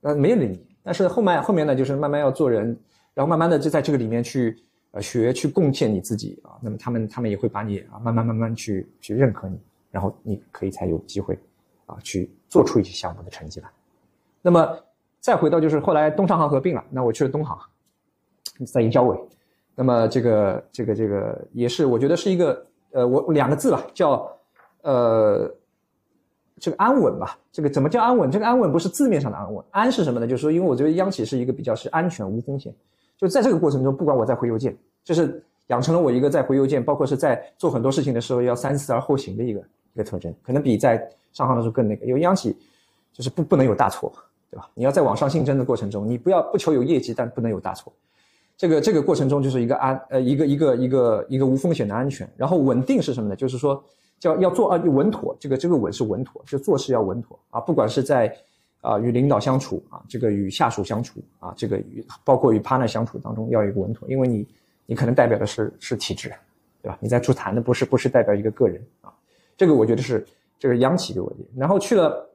[0.02, 0.64] 呃，没人理你。
[0.84, 2.78] 但是后面后面呢，就是慢慢要做人，
[3.16, 4.56] 然后慢慢的就在这个里面去。
[4.92, 9.60] 呃学去贡献你自己啊，那么他们他们也会把你啊慢慢慢慢去去认可你，
[9.92, 11.38] 然后你可以才有机会
[11.86, 13.70] 啊去做出一些项目的成绩来。
[14.42, 14.78] 那么
[15.20, 17.60] 再回到就是后来东商行合并了，那我去了东航，
[18.66, 19.20] 在营销委，
[19.76, 24.32] 那么这个这个这个也是我觉得是一个呃我两个字吧，叫
[24.82, 25.54] 呃
[26.58, 27.38] 这个安稳吧。
[27.52, 28.32] 这个怎么叫安稳？
[28.32, 30.28] 这个安稳不是字面上的安稳，安是什么呢？
[30.28, 32.74] 就是说，因为我觉得央企是一个比较是安全无风险，
[33.20, 39.60] 就在这个过程中，不管我在回邮件，就是养成了我一个在回邮件，包括是在做很多事情的时候要三思而后行的一个
[39.94, 40.98] 一个特征，可能比在
[41.34, 42.58] 上行的时候更那个，因为央企
[43.14, 44.12] 就是不不能有大错。
[44.52, 44.68] 对吧？
[44.74, 47.94] 你要在网上竞争的过程中，你不要不求有业绩，但不能有大错。
[48.58, 52.28] 这个这个过程中就是一个安呃一个一个一个一个无风险的安全。
[52.36, 53.36] 然后稳定是什么呢？
[53.36, 53.80] 就是说
[54.20, 55.38] 叫要做啊稳妥。
[55.40, 57.60] 这个这个稳是稳妥，就做事要稳妥啊。
[57.60, 58.36] 不管是在
[58.82, 64.48] 啊与领导相处啊，这个与下属相处啊，这个与包括与 partner 相处当中要有一个稳妥，因为你
[64.86, 66.30] 你可能代表的是是体制，
[66.82, 66.98] 对吧？
[67.02, 69.14] 你在出谈的不是不是代表一个个人啊。
[69.58, 70.26] 这个我觉得是
[70.58, 71.48] 这个央企的问题。
[71.56, 72.26] 然后去了。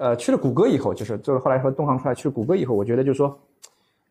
[0.00, 3.36] 呃，去了谷歌以后，就是就是后来和东航出来去谷歌以后，我觉得就是说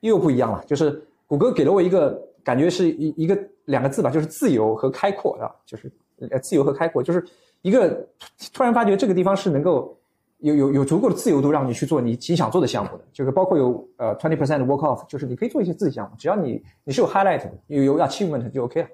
[0.02, 0.62] 又不一样了。
[0.68, 5.90] 就是谷歌给了我一个感觉是一一个两个字吧，就是自由和开阔啊，就是
[6.30, 7.26] 呃自由和开阔，就是
[7.62, 8.06] 一个
[8.52, 9.97] 突然发觉这个地方是能够
[10.40, 18.88] 有有有足够的自由度让你去做你你想做的项目的，就是包括有呃 twenty percent work off，就是你可以做一些自己项目，只要你你是有 highlight 的，有有 achievement 就 OK 了。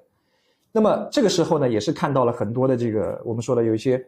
[0.71, 4.03] 那么这个时候呢，也是看到了很多的这个我们说的有一些。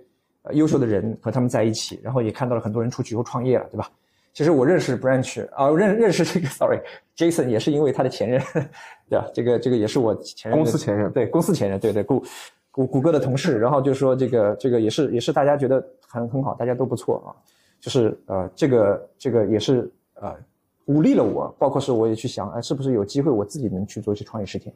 [0.47, 3.89] 呃优秀的人和他们在一起，然后也看到了很多人出去以后创业了，对吧？
[4.31, 8.39] 其实我认识 Branch 啊，认认识这个 Sorry，Jason 也是因为他的前任，
[9.09, 9.25] 对吧？
[9.33, 12.23] 这个这个也是我前任公司前任，对公司前任，对对谷
[12.75, 17.31] 谷谷歌的同事，然后就说这个这个也是也是大家觉得很很好，大家都不错啊，
[17.79, 20.35] 就是呃这个这个也是呃
[20.85, 24.73] 鼓励了我，包括是我也去想，哎，是不是有机会我自己能去做一些创业事情？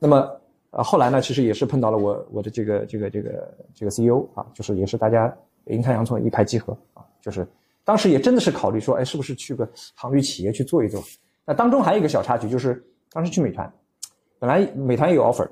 [0.00, 0.28] 那么。
[0.76, 5.32] 呃，后来呢，其实也是碰到了我我的这个这个这个这个 CEO 啊，就是也是大家
[5.66, 7.46] 阴差阳错一拍即合啊，就是
[7.84, 11.00] 当时也真的是考虑说，哎，是不是去个航运企业去做一做？
[11.44, 13.72] 那当中还有一个小插曲，就是当时去美团，
[14.40, 15.48] 本来美团也有 offer，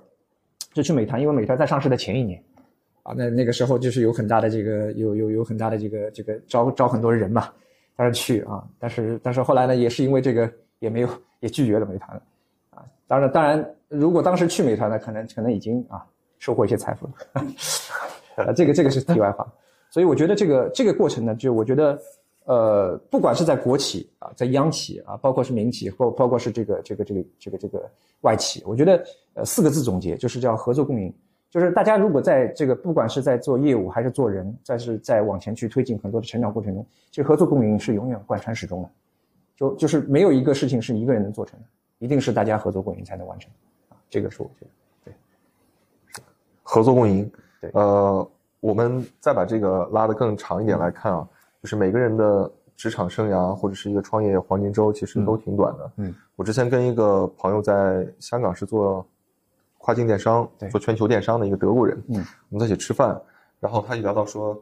[0.73, 2.43] 就去美团，因为美团在上市的前一年，
[3.03, 7.49] 啊，那那个时候就是有很大的这个有有有很大的这个这个招招很多人嘛，
[7.97, 11.09] 但是去啊，但是但是后来呢，也是因为这个也没有
[11.41, 12.21] 也拒绝了美团，
[12.71, 13.75] 啊，当然当然。
[13.95, 16.03] 如果当时去美团呢，可能可能已经啊
[16.39, 17.13] 收获一些财富了。
[18.37, 19.47] 呃， 这个这个是题外话。
[19.91, 22.01] 所以我觉得这个这个过程呢，就我觉得，
[22.45, 27.91] 呃，不管是在国企啊，在央企啊，包括是民企，包包括是这个这个这个这个这个
[28.23, 31.15] 外企，我觉得呃四个字总结就是叫合作共赢。
[31.51, 38.91] 就是大家如果在这个不管是在做业务还是做人，再是在往前去推进很多的成长过程中，其实合作共赢是永远贯穿始终的。
[39.55, 41.67] 就就是没有一个事情是一个人能做成的，
[41.99, 43.51] 一定是大家合作共赢才能完成。
[43.91, 44.71] 啊这个是我觉得，
[45.05, 45.15] 对，
[46.63, 47.31] 合作共赢。
[47.61, 51.29] 对，呃，我们再把这个拉得更长一点来看啊，
[51.63, 55.93] 就是每个人的职场生涯或者是一个创业黄金周，其实都挺短的。
[55.97, 59.07] 嗯，我之前跟一个朋友在香港是做
[59.79, 63.21] 跨境电商，做全球电商的一个德国人，嗯，我们在一起吃饭，
[63.61, 64.61] 然后他就聊到说，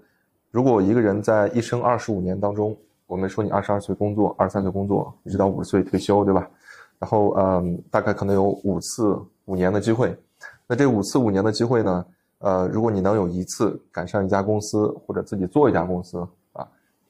[0.50, 6.48] 如果一个人在一生二十五年当中，我们说你二十二岁工作，二十三岁工作，一直到五十岁退休，对吧？
[6.98, 9.18] 然后嗯，大概可能有五次。
[9.46, 10.16] 五年的机会，
[10.68, 12.06] 那这五次五年的机会呢？
[12.38, 16.28] 呃，如果你能有一次赶上一家公司或者自己做一家公司啊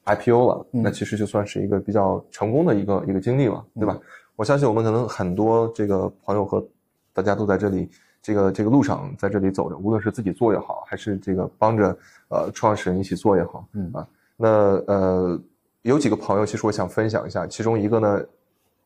[0.05, 3.99] ，IPO 了，那其实就算是一个比较成功的一个一个经历了，对吧？
[4.37, 6.67] 我相信我们可能很多这个朋友和
[7.13, 7.89] 大家都在这里，
[8.23, 11.97] 这个这个路上在这里走着，无论是自己做也好，还是这个帮着
[12.29, 14.49] 呃创始人一起做也好，嗯啊，那
[14.87, 15.41] 呃
[15.83, 18.23] 有几个朋友，其实我想分享一下，其中一个呢。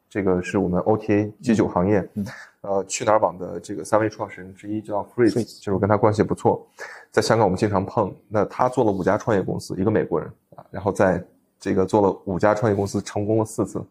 [0.07, 2.09] 这个是我们 OTA 基酒行业，
[2.61, 6.64] 呃，去哪儿网的这个三位创始人之一叫 Freeze，就是我跟他关系不错，
[7.11, 8.14] 在香港我们经常碰。
[8.29, 11.23] 那他做了五家创业公司，一个美国人啊，然后在
[11.59, 13.85] 这个做了五家创业公司，成功了四次。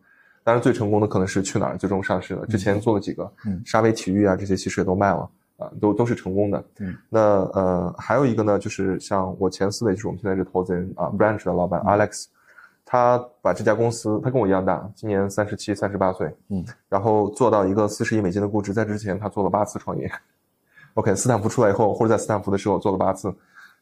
[0.44, 6.64] 当然最成功的可能是去哪儿最终上市了，之前做了几个，嗯沙威体育啊这些其实也都卖了啊，都都是成功的。
[6.80, 12.26] 嗯，那呃还有一个呢，就是像我前四位就是我们现在这投资人啊，Branch 的老板 Alex。
[12.86, 20.12] 他把这家公司，他跟我一样大，今年三十七、三十八岁，嗯，然后做到一个四十亿美金的估值，在之前他做了八次创业。
[20.94, 23.34] OK，斯坦福出来以后，或者在斯坦福的时候做了八次，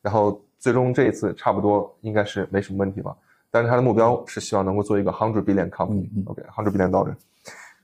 [0.01, 3.15] 然后最终这一次差不多应该是没什么问题吧。
[3.49, 6.07] 但是他的目标是希望能够做一个 hundred billion company。
[6.25, 7.13] OK，hundred billion dollar。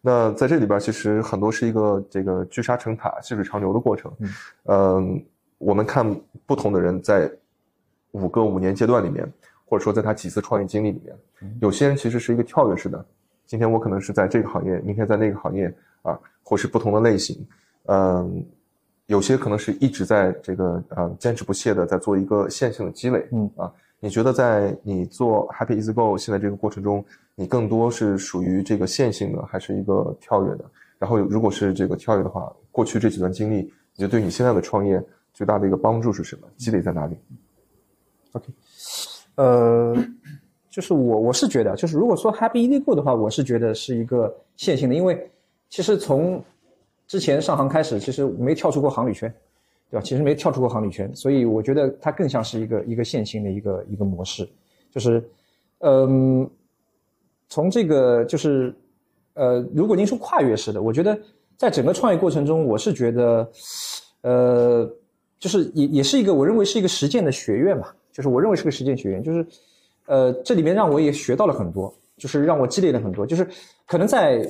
[0.01, 4.11] 那在这里边其实很多是一个这个聚沙成塔、细水长流的过程。
[4.65, 5.23] 嗯，
[5.57, 6.05] 我们看
[6.45, 7.31] 不同的人在
[8.11, 9.31] 五个五年阶段里面。
[9.69, 11.13] 或者说，在他几次创业经历里面，
[11.59, 13.05] 有些人其实是一个跳跃式的。
[13.45, 15.67] 今天我可能是在这个行业，明天在那个行业，
[16.03, 17.45] 啊，或是不同的类型，
[17.87, 18.45] 嗯，
[19.07, 27.03] 有些可能是一直在这个呃坚持不懈的在做一个线性的积累，嗯啊，你觉得在你做 Happy Easy Go 现在这个过程中，
[27.33, 30.65] 你更多是属于这个线性的，还是一个跳跃的？
[30.99, 35.01] 然后如果是这个跳跃的话，过去这几段经历，你觉得对你现在的创业
[35.33, 36.47] 最大的一个帮助是什么？
[36.57, 37.15] 积累在哪里
[38.33, 38.47] ？OK，
[39.35, 39.95] 呃，
[40.69, 45.31] 就是我我是觉得，就是如果说 Happy Easy Go 的话，我是觉得是一个线性的，因为
[45.69, 46.43] 其实从
[47.07, 49.33] 之前上航开始，其实没跳出过航旅圈，
[49.89, 50.03] 对吧？
[50.03, 54.47] 其实没跳出过航旅圈，所以我觉得它更像是一个一个线性的一个一个模式，
[54.91, 55.23] 就是，
[55.79, 56.49] 嗯，
[57.47, 58.75] 从这个就是，
[59.35, 61.17] 呃，如果您说跨越式的，我觉得
[61.55, 63.49] 在整个创业过程中，我是觉得，
[64.21, 64.91] 呃，
[65.39, 69.47] 就是也也是一个我认为是一个实践的学院嘛，就是我认为是个实践学院，就是，
[70.07, 73.47] 呃，这里面让我也学到了很多，就是让我积累了很多，就是
[73.85, 74.45] 可能在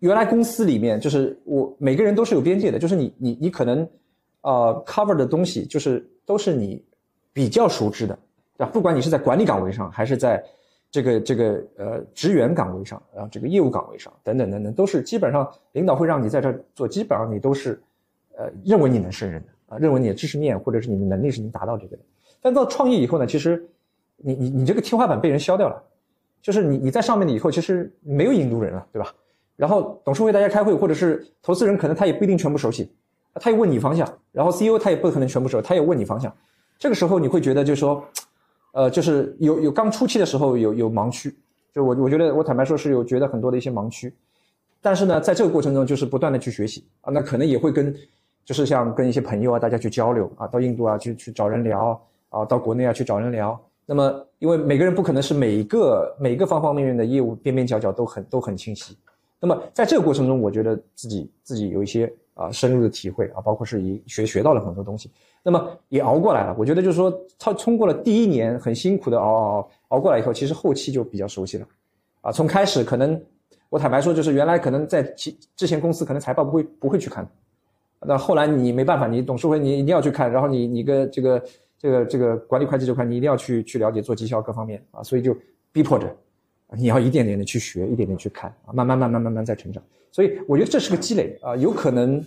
[0.00, 3.88] 原来公司里面，就是我每个人都是有边界的，就是你你你可能，
[4.42, 6.84] 呃，cover 的东西就是都是你
[7.32, 8.18] 比较熟知的，
[8.58, 8.70] 对吧？
[8.72, 10.44] 不管你是在管理岗位上，还是在
[10.90, 17.80] 这个这个呃职员岗位上，然后这个业务岗位上等等等等，都是基本上领导会让你在这做，基本上你都是
[18.36, 22.02] 呃认为你能胜任的啊，认为你的知识面或者是你的能力是能达到这个的。
[22.42, 23.66] 但到创业以后呢，其实
[24.18, 25.82] 你你你这个天花板被人削掉了，
[26.42, 29.12] 就是你你在上面了以后，其实没有引路人了，对吧？
[29.56, 32.92] 然后董事会大家开会，或者是投资人可能他也不一定全部熟悉，
[33.34, 36.32] 他也问你方向，然后 CEO 他也不可能全部熟，他也问你方向。
[36.78, 38.04] 这个时候你会觉得就是说，
[38.72, 41.34] 呃，就是有有刚初期的时候有有盲区，
[41.72, 44.14] 就我我觉得我坦白说是有觉得很多的一些盲区，
[44.82, 47.94] 但是呢，在这个过程中就是不断的去学习啊，那可能也会跟
[48.44, 51.98] 就是像跟一些朋友啊大家去交流啊，到印度啊去去找人聊
[52.28, 53.58] 啊，到国内啊去找人聊。
[53.86, 58.96] 那么因为每个人不可能是每个每个方方面面的业务边边角角都很都很清晰，
[59.38, 65.10] 那么在这个过程中，我觉得自己自己有一些啊深入的体会啊，包括是以学学到了很多东西，
[65.42, 66.56] 那么也熬过来了。
[66.58, 71.66] 我觉得就是说，他通过了第一年很辛苦的熬熬熬熬过来以后，其实后期就比较熟悉了，
[72.22, 73.20] 啊，从开始可能
[73.68, 77.28] 我坦白说，就是原来可能在其之前公司可能财报不会不会去看，
[78.00, 81.42] 那后来你没办法，你董事会你一定要去看，然后你你个这个
[81.78, 85.36] 这个这个管理会计这块你一定要去去了解做绩效各方面啊，所以就
[85.72, 86.16] 逼迫着。
[86.72, 89.82] 你要一点点的去学，一点点去看啊，慢慢慢慢慢慢在成长。
[90.10, 92.24] 所以我觉得这是个积累啊，有可能，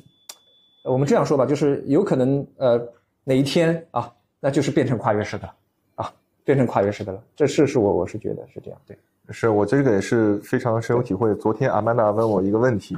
[0.84, 2.82] 我们这样说吧，就是有可能呃
[3.24, 5.50] 哪一天啊，那就是变成跨越式的
[5.96, 6.14] 啊，
[6.44, 7.24] 变成跨越式的了。
[7.36, 8.98] 这是是我我是觉得是这样，对。
[9.32, 11.36] 是我这个也是非常深有体会。
[11.36, 12.98] 昨天阿曼达问我一个问题，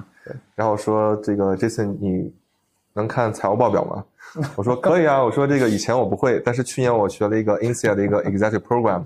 [0.56, 2.34] 然后说这个 Jason 你
[2.94, 4.06] 能看财务报表吗？
[4.56, 9.04] 我说可以啊，我说这个以前我不会，但是去年我学了一个 INSEAD 的一个 Executive Program，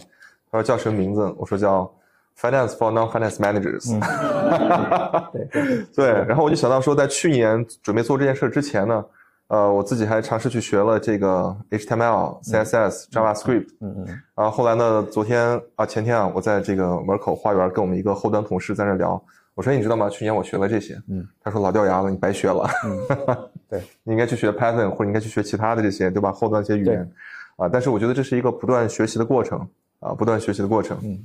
[0.51, 1.33] 他说叫什么名字？
[1.37, 1.91] 我说叫
[2.39, 3.99] Finance for Non-Finance Managers。
[5.31, 9.05] 对对对，然后我就想到说，在去年准备做这件事之前呢，
[9.47, 13.67] 呃，我自己还尝试去学了这个 HTML、CSS、JavaScript。
[13.79, 19.21] 嗯嗯然后后来呢，昨天啊前天啊，我在这个门口花园跟我们一个后端同事在那聊，
[19.53, 20.09] 我说你知道吗？
[20.09, 21.01] 去年我学了这些。
[21.07, 22.67] 嗯，他说老掉牙了，你白学了。
[22.85, 22.99] 嗯，
[23.69, 26.31] 对，你应该去学 Python 或者应该去学其他的这些，对吧？
[26.31, 27.09] 后端一些语言。
[27.55, 29.65] 啊，但是我觉得这是一个不断学习的过程
[30.01, 30.97] 啊，不断学习的过程。
[31.03, 31.17] 嗯，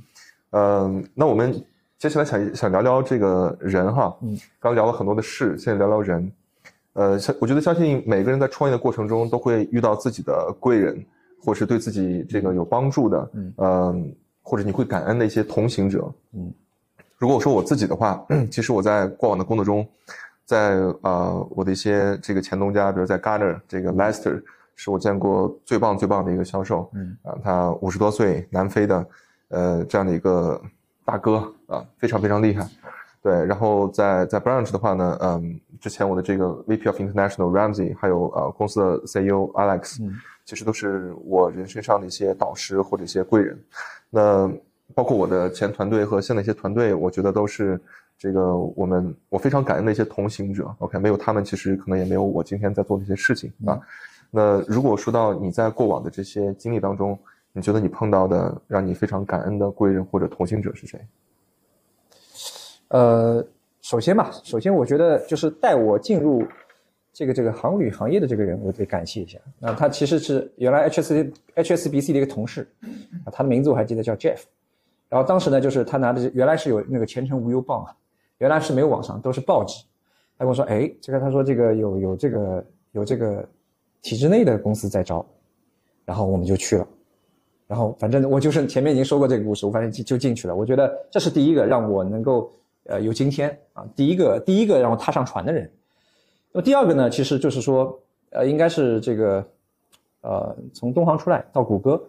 [0.51, 1.53] 呃，那我们
[1.97, 4.15] 接下来想想聊聊这个人哈。
[4.21, 6.31] 嗯，刚聊了很多的事，现在聊聊人。
[6.93, 11.05] 呃，相我觉得相信每个人在创业的过程中都会遇到自己的贵人，
[11.41, 13.95] 或是对自己这个有帮助的，嗯呃，
[14.41, 16.13] 或者你会感恩的一些同行者。
[16.33, 16.53] 嗯，
[17.17, 18.21] 如果我说我自己的话，
[18.51, 19.87] 其实我在过往的工作中，
[20.43, 20.71] 在
[21.01, 24.43] 呃我的一些这个前东家，比如在 Garner 这个 Lester，
[24.75, 26.89] 是我见过最棒最棒的一个销售。
[26.93, 29.07] 嗯啊，他五十多岁，南非的，
[29.51, 30.59] 呃，这样的一个
[31.05, 32.67] 大哥啊，非常非常厉害。
[33.21, 43.57] 对，然后在在 Branch 的话呢，嗯，之前我的这个 VP of International Ramsey，还有呃公司的 CEO Alex，、嗯其实都是我人生上的一些导师或者一些贵人。
[44.09, 44.51] 那
[44.93, 47.79] 包括我的前团队和现在一些团队，我觉得都是
[48.17, 50.75] 这个我们我非常感恩的一些同行者。
[50.79, 53.79] OK，没有他们，其实可能也没有我今天在做的一些事情啊。
[54.31, 57.17] 那如果说到你在过往的这些经历当中，
[57.53, 60.99] 你觉得你碰到的让你非常感恩的贵人或者同行者是谁？
[62.89, 63.45] 呃，
[63.81, 66.43] 首先吧，首先我觉得就是带我进入
[67.13, 69.39] 这个这个航旅行业的这个人，我得感谢一下。
[69.59, 72.67] 那他其实是原来 HSC HSBC 的一个同事，
[73.31, 74.41] 他的名字我还记得叫 Jeff。
[75.09, 77.91] 然后当时呢，就是他拿的原来是有那个前程无忧报嘛，
[78.37, 79.83] 原来是没有网上，都是报纸。
[80.37, 83.47] 他跟我说，哎，这个他说这个有有这个有这个
[84.01, 85.25] 体制内的公司在招，
[86.05, 86.87] 然后我们就去了。
[87.71, 90.53] 然后反正我就是前面已经说过这个故事，我反正就就进去了。
[90.53, 92.51] 我觉得这是第一个让我能够
[92.83, 95.71] 呃有今天啊，第一个第一个让我踏上船的人。
[96.51, 97.97] 那么第二个呢，其实就是说，
[98.31, 99.47] 呃，应该是这个，
[100.19, 102.03] 呃，从东航出来到谷歌，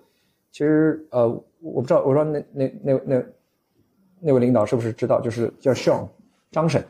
[0.51, 1.29] 其实呃，
[1.61, 3.23] 我不知道，我不知道那那那那
[4.19, 6.09] 那位领导是不是知道，就是叫 Sean
[6.51, 6.85] 张沈，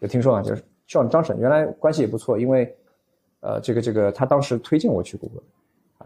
[0.00, 0.42] 有听说吗？
[0.42, 2.76] 就是 Sean 张沈，原来关系也不错，因为
[3.38, 5.40] 呃，这个这个他当时推荐我去谷歌，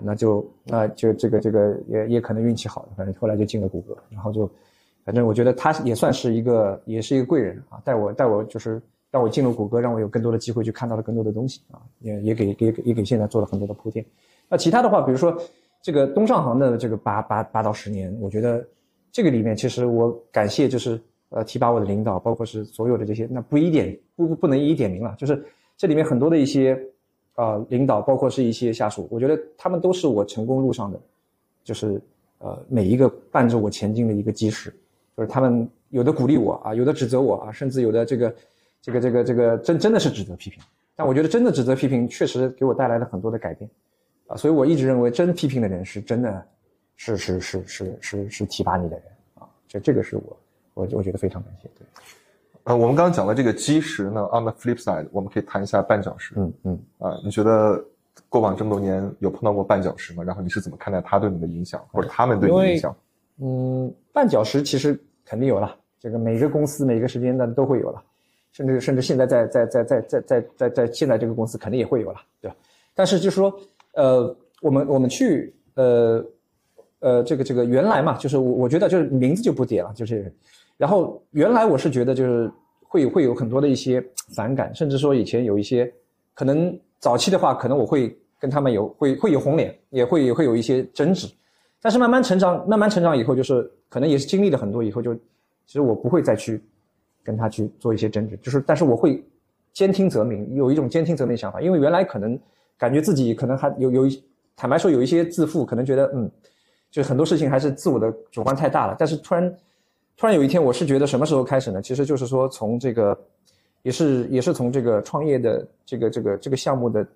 [0.03, 4.51] 那就那就这个这个也也可能运气好，反正后来就进了谷歌，然后就
[5.05, 8.80] 反正我觉得他也算是一个也是一个贵人啊，带我带我就是
[9.11, 14.05] 让我进入谷歌，让我有更多的机会去看到了更多的东西啊，也也给给也给现在做了很多的铺垫。
[14.49, 15.36] 那其他的话，比如说
[15.82, 18.66] 这个东上航的这个八八八到十年，我觉得
[19.11, 25.42] 这个里面其实我感谢就是呃提拔我的领导，包括是所有的这些，那不一点不不不能一点名了，就是
[25.76, 26.78] 这里面很多的一些
[27.39, 31.01] 呃领导，包括是一些下属，我觉得他们都是我成功路上的，
[31.62, 32.01] 就是
[32.39, 34.74] 呃每一个伴着我前进的一个基石，
[35.16, 38.34] 就是他们有的鼓励我啊，有的指责我啊，甚至有的这个
[38.82, 40.61] 这个这个这个真真的是指责批评，
[40.97, 43.70] 但我觉得真的指责批评确实给我带来了很多的改变。
[44.26, 46.47] 啊，所以我一直认为真批评的人是真的，
[46.97, 50.36] 是是是是是是提拔你的人啊，这这个是我
[50.74, 51.86] 我我觉得非常感谢，对，
[52.68, 56.34] 呃，我们刚刚讲的这个基石呢，on the flip side，我们可以谈一下绊脚石。
[56.36, 57.82] 嗯嗯，啊、你觉得
[58.28, 60.22] 过往这么多年有碰到过绊脚石吗？
[60.22, 62.94] 然后你是怎么看待它对你的影响，或者他们对你的影响？
[63.40, 68.02] 嗯，绊脚石其实肯定有了，这个每个公司每个时间段都会有了，
[68.52, 72.56] 甚至甚至现在在在在在在在在在现在这个公司肯定也会有了，对吧？
[72.94, 73.58] 但是就是说，
[73.94, 76.22] 呃，我们我们去呃
[77.00, 80.30] 呃这个这个原来嘛，就是我我觉得就是名字就不点了，就是，
[80.78, 82.50] 然后原来我是觉得就是
[82.80, 84.02] 会会有很多的一些
[84.34, 85.92] 反感，甚至说以前有一些
[86.32, 91.28] 可能早期的话，可能我会跟他们有会会有红脸，也会也会有一些争执。
[91.82, 96.60] 但是慢慢成长，慢慢成长以后，就是可能也是经历了很多以后就，其实我不会再去
[97.22, 99.22] 跟他去做一些争执，就是但是我会
[99.72, 102.38] 兼听则明，有一种兼听则明的想法，因为原来可能
[102.76, 104.24] 感觉自己可能还有有一，
[104.56, 106.30] 坦白说有一些自负，可能觉得嗯，
[106.90, 109.56] 就是很多事情还是自我的主观太大了，但是突然
[110.18, 111.80] 突然有一天，我是觉得什么时候开始呢？
[111.80, 113.16] 其实就是说从这个，
[113.82, 117.06] 也是也是从这个创业的这个这个这个项目的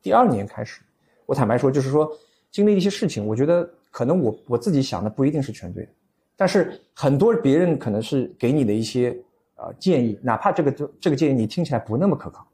[0.00, 0.80] 第二年开始，
[1.26, 2.08] 我坦白说就是说
[2.52, 5.88] 经历一些事情，我觉得可能我我自己想的不一定是全对，
[6.36, 9.10] 但是很多别人可能是给你的一些
[9.56, 10.70] 呃建议，哪怕这个
[11.00, 12.46] 这个建议你听起来不那么可靠，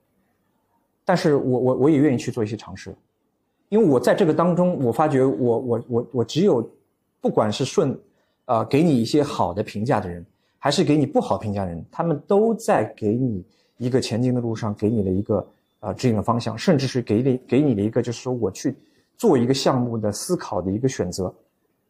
[1.05, 2.97] 但是我我我也愿意去做一些尝试，
[3.69, 6.67] 因为我在这个当中，我发觉我我我我只有
[7.21, 7.95] 不管是顺、
[8.47, 10.25] 呃给你一些好的评价的人，
[10.59, 13.45] 还是给你不好评价的人，他们都在给你
[13.77, 15.47] 一个前进的路上，给你的一个
[15.81, 18.75] 呃指引的方向，甚至是给你给你的一个就是说我去
[19.17, 21.33] 做一个项目的思考的一个选择。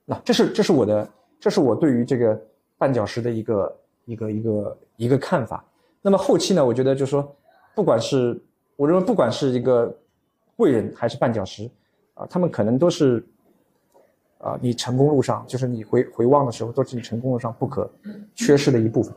[0.04, 1.08] 那这是这是我的
[1.40, 2.40] 这是我对于这个
[2.78, 5.64] 绊脚石的一个一个一个一个看法。
[6.02, 7.36] 那么后期呢，我觉得就是说，
[7.74, 8.38] 不管是
[8.76, 9.96] 我认为不管是一个
[10.56, 11.70] 贵人还是绊脚石，
[12.12, 13.26] 啊，他们可能都是
[14.44, 17.90] 啊，你成功路上就是你回回望的时候，都是你成功路上不可
[18.34, 19.10] 缺失的一部分。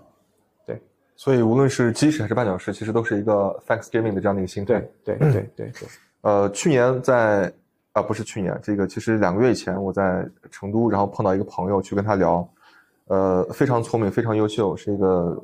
[0.65, 0.82] 对
[1.17, 4.80] 所以无论是基石还是绊脚石，其实都是一个 Thanksgiving 的这样的一个心态。
[5.03, 5.89] 对对对对对，
[6.21, 7.51] 呃，去年在
[7.91, 12.47] 啊不是去年，这个其实两个月以前我在成都，然后碰到一个朋友去跟他聊，
[13.07, 15.43] 呃，非常聪明，非常优秀，是一个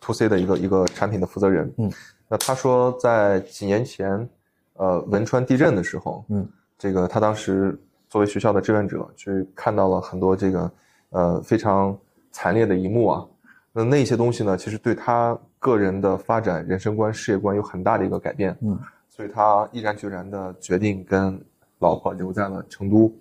[0.00, 1.72] to C 的一个一个产品的负责人。
[1.78, 1.90] 嗯，
[2.28, 4.28] 那他说在几年前，
[4.74, 6.46] 呃，汶川地震的时候，嗯，
[6.76, 7.78] 这个他当时
[8.08, 10.70] 作为学校的志愿者去看到了很多这个
[11.10, 11.96] 呃非常
[12.30, 13.26] 惨烈的一幕啊。
[13.72, 18.56] 那那些东西呢，其实对他个人的发展、人生观、事业观有很大的一个改变。
[18.62, 18.78] 嗯，
[19.08, 21.38] 所以他毅然决然的决定跟
[21.78, 23.12] 老婆留在了成都，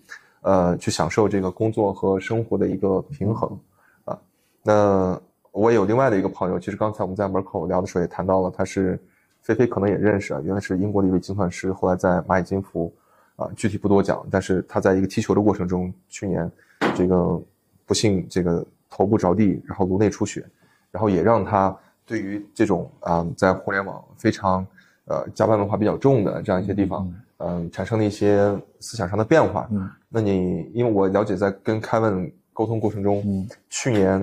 [0.41, 3.59] 呃，去享受这个工作和生活的一个平衡
[4.05, 4.17] 啊。
[4.63, 5.19] 那
[5.51, 8.99] 我有另外的一个朋友，其实刚才我们在门口聊的时候也谈到了，他是
[9.41, 12.91] 菲菲可能也认识啊，原来是英国的一位精算师，后来在蚂蚁金服
[13.38, 16.51] 啊，具体不多讲，但是他在一个踢球的过程中，去年
[16.95, 17.41] 这个
[17.85, 20.43] 不幸这个头部着地，然后颅内出血，
[20.91, 21.75] 然后也让他
[22.05, 24.65] 对于这种啊、在互联网非常
[25.05, 29.67] 呃加班文化比较重的这样一些地方，嗯、产生了一些思想上的变化。
[29.71, 34.19] 嗯，那你因为我了解，在跟凯文沟通过程中，嗯，去年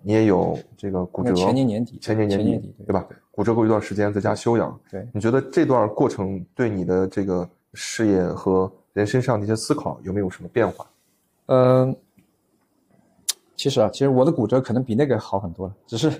[0.00, 3.06] 你也有这个骨折，前年年底前年年底，对吧？
[3.30, 4.80] 骨折过一段时间，在家休养。
[4.90, 7.46] 对你觉得这段过程对你的这个
[7.76, 10.84] 事业和人身上的一些思考有没有什么变化？
[11.46, 11.94] 嗯，
[13.54, 16.10] 其实啊，其实我的骨折可能比那个好很多了，只是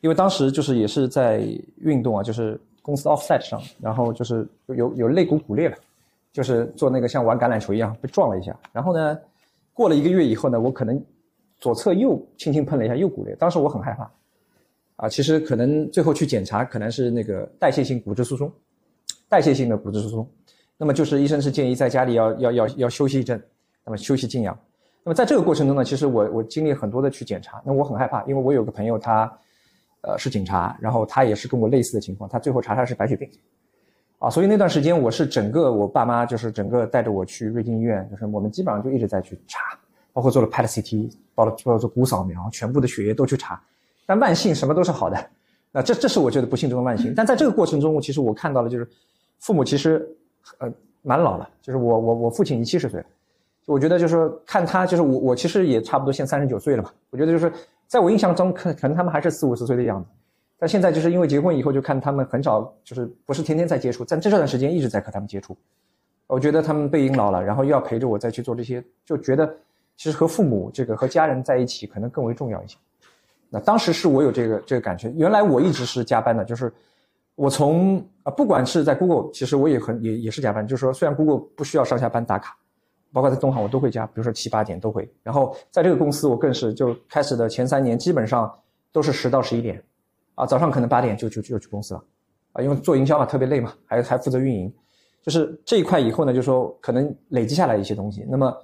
[0.00, 5.76] 因为当时就是也是在运动啊，就是公司 offset 上，然后就是有有肋骨骨裂了，
[6.32, 9.18] 就是做那个像玩橄榄球一样被撞了一下，然后呢，
[9.72, 11.00] 过了一个月以后呢，我可能
[11.60, 14.10] 左侧又轻轻碰了一下又骨裂，当时我很害怕，
[14.96, 18.50] 啊，其实可能最后去检查，可能是那个代谢性骨质疏松，
[19.28, 20.28] 代谢性的骨质疏松。
[20.78, 23.42] 那么就是医生是建议在家里要要要要休息一阵，
[23.84, 24.58] 那么休息静养。
[25.02, 29.32] 那么在这个过程中呢，其实我我经历很多的去检查，那我很害怕，因为我有个朋友他，
[30.02, 33.30] 呃是警察，然后他也是跟我类似的情况，他最后查出来是白血病，
[34.18, 39.78] 啊，所以那段时间我是整个我爸妈就是整个带着我去瑞金医院，就是我们基本上就一直在去查，
[40.12, 43.62] 包括做了 PET CT，包了包括做骨扫描，全部的血液都去查，
[44.06, 45.30] 但万幸什么都是好的，
[45.70, 47.14] 那这这是我觉得不幸中的万幸。
[47.14, 48.88] 但在这个过程中，其实我看到了就是
[49.38, 50.04] 父母其实
[50.58, 50.72] 呃
[51.02, 53.06] 蛮老了，就是我我我父亲已经七十岁了。
[53.66, 56.90] 我觉得就是，看他就是我，我其实也差不多现三十九岁了嘛。
[57.10, 57.52] 我觉得就是
[57.88, 60.08] 在我印象中，可可能他们还是四五十岁的样子。
[60.58, 65.56] 但现在就是因为结婚以后，就看他们很少，就是不是天天在接触，在这段时间一直在和他们接触。
[66.28, 69.52] 我觉得他们背影老了，然后又要陪着我再去做这些，就觉得
[69.96, 72.76] 其实和父母这个和家人在一起可能更为重要一些。
[73.50, 76.72] 那当时是我有这个这个感觉，原来我一直是加班的，就是
[77.36, 82.56] 我从啊，不管是在 Google，其实我也很也也是加班，就是说虽然 Google 不需要上下班打卡。
[83.12, 85.10] 包括在东航我都会加，比如说七八点都会。
[85.22, 88.52] 然后在这个公司我更是就开始的前三年基本上
[88.92, 89.82] 都是十到十一点，
[90.34, 92.04] 啊早上可能八点就就就去公司了，
[92.52, 94.70] 啊因为做营销嘛特别累嘛，还还负责运营，
[95.22, 98.26] 就是这一块以后呢就是说可能累积下来一些东西。
[98.28, 98.54] 那么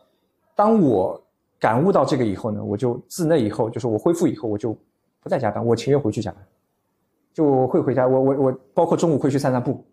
[0.55, 1.19] 当我
[1.59, 4.77] 感悟到这个以后呢，我就自那以后就是我恢复以后我就
[5.23, 6.47] 不再加班，我情愿回去加班，
[7.33, 8.07] 就会回家。
[8.07, 9.85] 我我我包括中午会去散散步。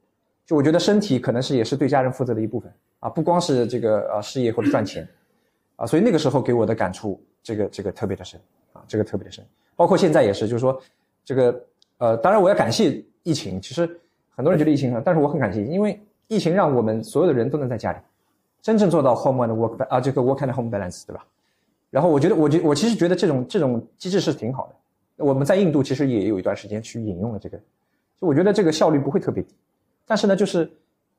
[0.45, 5.07] 就我觉得身体可能是也是对家人负责的一部分啊，不光是这个呃事业或者赚钱，
[5.75, 8.41] 啊，所以那个时候给我的感触，这个这个特别的深
[8.73, 9.45] 啊，这个特别的深。
[9.75, 10.81] 包括现在也是，就是说，
[11.23, 11.63] 这个
[11.99, 13.61] 呃，当然我要感谢疫情。
[13.61, 13.87] 其实
[14.31, 17.99] 很多人觉得疫情，但是我很感谢，因为疫情让我们所有的人都能在家里，
[18.59, 21.23] 真正做到 home and work 啊，这个 work and home balance，对吧？
[21.91, 24.75] 然后我觉得，我觉我其实觉得这种这种机制是挺好的。
[25.19, 27.57] 我们在印度其实也有一段时间去引用了这个，
[28.19, 29.53] 就我觉得这个效率不会特别低。
[30.05, 30.67] 但是呢，就是，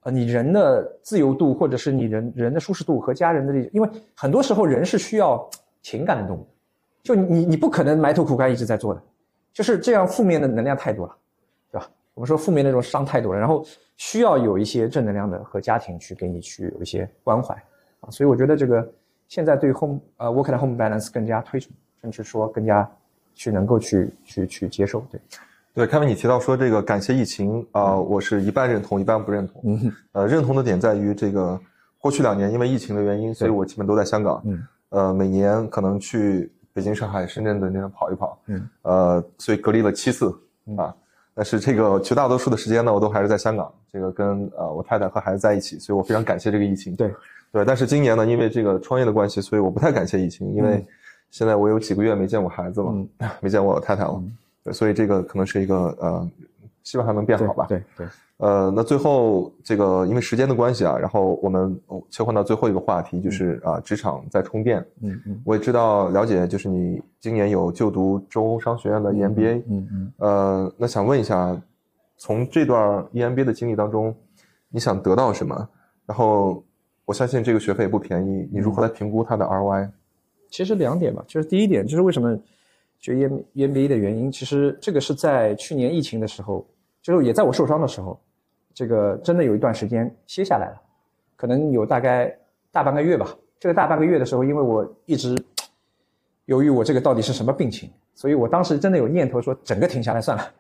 [0.03, 5.49] 呃，你人的自由度，或者是你人人的舒适度和家人的这，因为很多时候人是需要
[5.83, 6.47] 情感的动物，
[7.03, 9.03] 就你你不可能埋头苦干一直在做的，
[9.53, 11.17] 就是这样负面的能量太多了，
[11.71, 11.89] 对吧？
[12.15, 13.65] 我们说负面那种伤太多了，然后
[13.97, 17.55] 需要有一些正能量的和家庭去给你去有一些关怀
[18.01, 18.93] 啊，所以我觉得这个
[19.29, 21.71] 现在对 home 呃 work and home balance 更加推崇，
[22.01, 22.91] 甚至说更加
[23.35, 25.21] 去能够去去去接受，对。
[25.73, 29.63] 对，凯文，你提到说这个感谢疫情啊，我是一半认同，一半不认同。
[29.65, 31.59] 嗯，呃，认同的点在于这个
[32.01, 34.43] 过去两年因为疫情的原因，所以我基本都在香港。
[34.45, 38.37] 嗯，呃，每年可能去北京、上海、深圳的那边跑一跑。
[38.47, 40.37] 嗯，呃，所以隔离了七次
[40.77, 40.93] 啊，
[41.35, 46.97] 但是这个绝大多数的时间呢，我都还是在香港，这个跟呃我太太和孩子在一起，所以我非常感谢这个疫情。
[46.97, 47.15] 对，
[47.53, 50.85] 对，但是今年呢，因为这个创业的关系，所以我不太感谢疫情，因为
[51.31, 52.93] 现在我有几个月没见过孩子了，
[53.41, 54.23] 没见过我太太了。
[54.65, 56.31] 对，所以这个可能是一个呃，
[56.83, 57.67] 希望它能变好吧。
[57.69, 58.07] 对对。
[58.39, 61.79] 呃，那最后这个因为时间的关系啊，然后我们
[62.09, 64.85] 切换到最后一个话题，就是啊，职场在充电。
[65.03, 65.43] 嗯嗯。
[65.45, 69.63] 我也知道了解，就是你今年有就读中欧商学院的 EMBA。
[69.69, 70.13] 嗯嗯。
[70.17, 71.55] 呃，那想问一下，
[72.17, 74.15] 从这段 EMBA 的经历当中，
[74.71, 75.69] 你想得到什么？
[76.07, 76.65] 然后
[77.05, 79.89] 我相信这个学费也不便宜，你如何来评估它的 ROI？
[80.51, 82.39] 其实两点吧，就是第一点就是为什么。
[83.03, 86.67] 学 EM MBA 的原因，其实这个是在去年疫情的时候，
[87.01, 88.21] 就是也在我受伤的时候，
[88.75, 90.83] 这个真的有一段时间歇下来了，
[91.35, 92.31] 可能有大概
[92.71, 93.35] 大半个月吧。
[93.59, 95.35] 这个大半个月的时候，因为我一直
[96.45, 100.53] 犹豫我这个到底是什么病情，所以我当时真的有念头说整个停下来算了。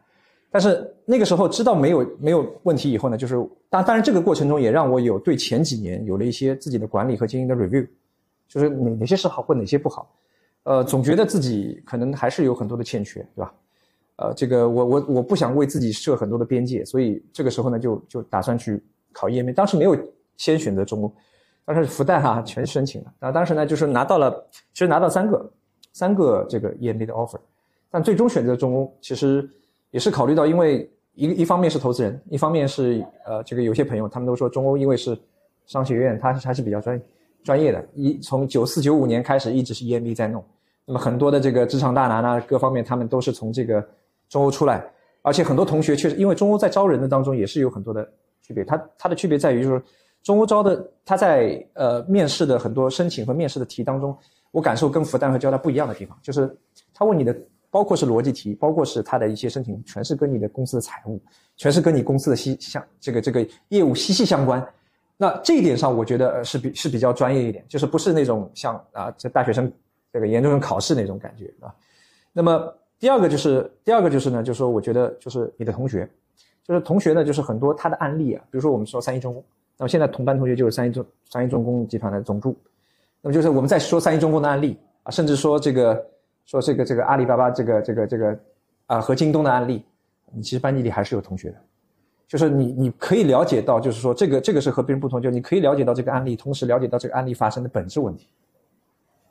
[0.50, 3.34] 但是那个时候知道没有没有问题以后呢，就是
[3.68, 7.86] 当当然这个过程中也让我有对前几年有了一些自己的管理和经营的 review，
[8.50, 10.12] 就是哪哪些是好或哪些不好。
[10.64, 13.54] 呃，总觉得自己可能还是有很多的欠缺，对吧？
[14.16, 18.82] 呃，这个我我我不想为自己设很多的边界，所以这个时候呢，就就打算去
[19.12, 19.54] 考 EMBA。
[19.54, 19.96] 当时没有
[20.36, 21.14] 先选择中欧，
[21.64, 23.14] 当时复旦哈全申请了。
[23.18, 24.30] 那当时呢，就是拿到了，
[24.74, 25.52] 其实拿到三个
[25.94, 27.38] 三个这个 EMBA 的 offer，
[27.90, 29.48] 但最终选择中欧，其实
[29.90, 35.18] 也是考虑到，因为一一方面是投资人，一方面是呃这个有些朋友他们都说中欧因为是
[35.64, 37.02] 商学院，它还是比较专业。
[37.42, 40.44] 专业的，一从九四九五年开始一直是 EMB 在弄，
[40.84, 43.86] 那么很多的这个职场大拿呢，各方面他们都是从这个
[44.28, 44.84] 中欧出来，
[45.22, 48.06] 而且很多同学确实，因为中欧在招人的当中也是有很多的
[48.42, 49.82] 区别，它它的区别在于就是
[50.22, 54.16] 中欧招的，它在呃面试的很多申请和面试的题当中，
[54.50, 56.54] 我感受跟复旦和交大不一样的地方，就是
[56.92, 57.34] 他问你的
[57.70, 61.18] 包括是逻辑题，包括是他的一些申请，全是跟你的公司的财务，
[61.56, 64.62] 全是跟你公司的息相这个这个业务息息相关。
[65.22, 69.70] 那这一点上，我觉得是比是比较专业一点，就是不是那种像啊这大学生
[70.10, 71.68] 这个研究生考试那种感觉啊。
[72.32, 76.08] 那么第二个就是第二个就是呢，就是说我觉得就是你的同学，
[76.64, 79.44] 就是同学呢，就是很多他的案例啊，比如说我们说三一重工，
[79.76, 82.56] 那么现在同班同学就是三一重三一重工集团的总助，
[83.20, 86.02] 那么就是我们在说三一重工的案例啊，甚至说这个
[86.46, 88.38] 说这个这个阿里巴巴这个这个这个
[88.86, 89.84] 啊和京东的案例，
[90.32, 91.56] 你其实班级里还是有同学的，
[92.30, 98.28] 就是你你可以了解到，就是说这个这个是和别人不同，就是你可以了解到这个案例，同时了解到这个案例发生的本质问题。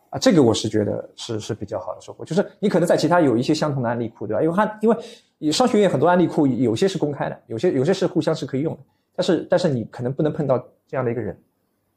[0.10, 4.44] 啊，这个我是觉得是是比较好的收获，就是你可能在其他有一些相同的案例库，对吧？
[4.44, 8.80] 因为它因为商学院很多案例库有些是公开的，有些有些是互相是可以用的，
[9.16, 11.40] 但是但是你可能不能碰到这样的一个人，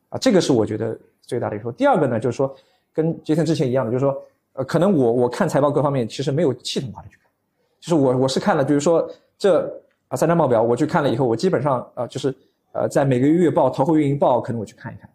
[0.08, 1.72] 啊，这个是我觉得最大的一个。
[1.72, 2.54] 第二个呢，就是说
[2.92, 4.22] 跟杰森之前一样的，就是说，
[4.52, 7.24] 呃，可能我我看财报各方面其实没有系统化的去看，
[7.80, 9.81] 就是我我是看了，比如说这
[10.12, 12.34] 啊三张报表我去看了以后，我基本上啊就是
[12.72, 15.08] 呃在每个月报、投后运营报可能我去看一看，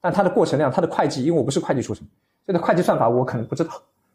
[0.00, 2.02] 但它的过程量、它的会计，因为我不是会计出身。
[2.46, 3.70] 这个会计算法我可能不知道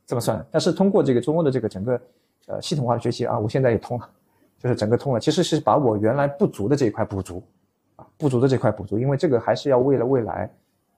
[0.08, 2.02] 怎么算，但是通过这个中欧的这个整个
[2.48, 4.10] 呃系统化的学习啊，我现在也通了，
[4.58, 5.20] 就是整个通了。
[5.20, 7.44] 其实是把我原来不足的这一块补足，
[7.96, 10.50] 啊，不足的这块补足，因为这个还是要为了未来，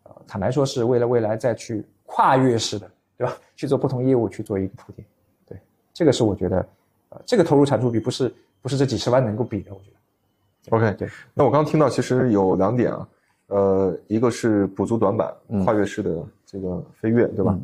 [0.03, 3.36] 呃，坦白说是为了未来再去跨越式的，对吧？
[3.57, 5.05] 去做不同业务去做一个铺垫，
[5.45, 5.59] 对，
[5.93, 6.65] 这个是我觉得，
[7.09, 8.33] 呃，这个投入产出比不是
[8.66, 10.76] 不是这几十万能够比的，我觉得。
[10.76, 11.07] OK，对。
[11.36, 13.07] 那我刚刚听到其实有两点啊。
[13.45, 15.32] 呃，一个是补足短板，
[15.63, 16.16] 跨越式的
[16.47, 17.55] 这个飞跃，对吧？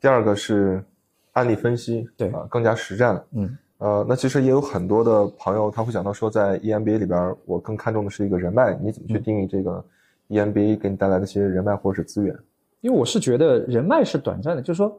[0.00, 0.82] 第二个是
[1.32, 3.22] 案例分析，对啊，更加实战。
[3.32, 9.84] 嗯，呃，那其实也有很多的朋友他会讲到说，在 EMBA 里边，我更看重的是一个人脉，你怎么去定义这个
[10.30, 12.34] EMBA 给你带来的一些人脉或者是资源？
[12.80, 14.98] 因为我是觉得人脉是短暂的，就是说，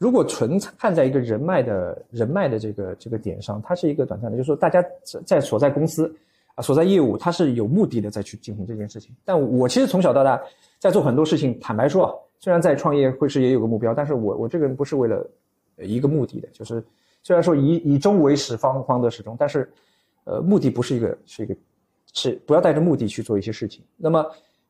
[0.00, 4.82] 如果纯看在一个人脉的人脉的这个这个点上，它是一个短暂的，就是说大家
[5.26, 6.10] 在所在公司
[6.54, 6.62] 啊。
[6.62, 9.14] 所在业务，它是有目的的再去进行这件事情。
[9.26, 10.40] 但我其实从小到大
[10.78, 15.30] 在做很多事情，坦白说啊，虽然在创业会是也有个目标，但是我我这个人不是为了
[15.76, 16.82] 一个目的的，就是
[17.22, 19.70] 虽然说以以终为始，方方得始终，但是
[20.24, 21.54] 呃，目的不是一个是一个
[22.14, 23.84] 是不要带着目的去做一些事情。
[23.98, 24.24] 那么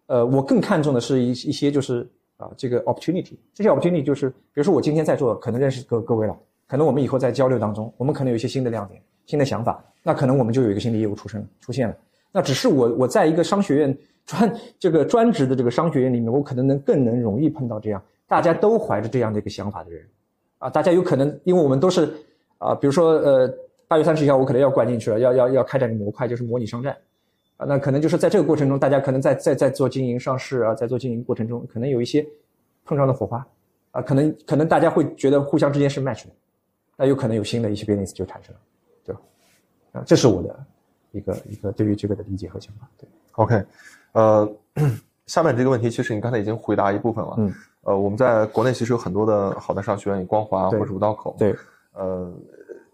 [0.07, 2.05] 呃，我更看重的是一一些就是
[2.41, 6.37] 啊这个 opportunity，这些 opportunity 就是比如说我今天在座，可能认识各各位了，
[6.67, 9.01] 可能我们以后在交流当中，我们可能有一些新的亮点。
[9.27, 11.97] 新的想法，那可能我们就有一个新的业务出生出现了。
[12.33, 20.05] 那只是我我在一个商学院专这个专职的这个商学院里面，我可能能更能容易碰到这样大家都怀着这样的一个想法的人，
[20.59, 22.13] 啊，大家有可能因为我们都是
[22.59, 23.49] 啊，比如说呃
[23.87, 26.97] 八月三十一号我可能要灌进去了，要要要开展模块就是模拟商战，
[27.61, 32.27] 啊，那可能就是在这个过程中，大家可能在在在做经营上市啊，在做经营过程中，可能有一些
[32.87, 33.47] 碰撞的火花，
[33.91, 36.31] 啊，可能可能大家会觉得互相之间是 match 的，
[36.97, 38.61] 那有可能有新的一些 business 就产生了。
[39.05, 39.21] 对吧
[39.93, 40.65] 啊，这是我的
[41.13, 42.89] 一个一个对于这个的理解和想法。
[42.97, 43.63] 对，OK，
[44.13, 44.51] 呃，
[45.27, 47.35] 下面这个问题其实你刚才已经回答一部分了。
[47.37, 47.53] 嗯，
[47.83, 51.37] 呃，我们在国内其实有很多的好的商学院，光华或者五道口。
[51.39, 51.55] 对，
[51.93, 52.33] 呃，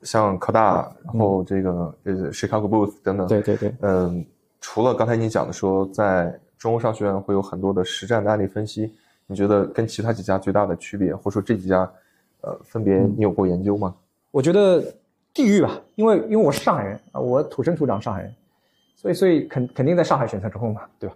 [0.03, 3.29] 像科大，然后这个呃 Chicago Booth 等等。
[3.29, 3.73] 对对对。
[3.81, 4.27] 嗯，
[4.69, 8.93] 除了刚才你讲的说，在中欧商学院会有很多的实战的案例分析，
[9.29, 11.89] 你觉得跟其他几家最大的区别，或者说这几家，
[12.41, 13.95] 呃，分别你有过研究吗？
[14.33, 14.83] 我觉得。
[15.33, 18.35] 地域吧，因为因为我是上海人啊，我土生土长上海人，
[18.95, 21.15] 所以所以肯肯定在上海选择中欧嘛，对吧？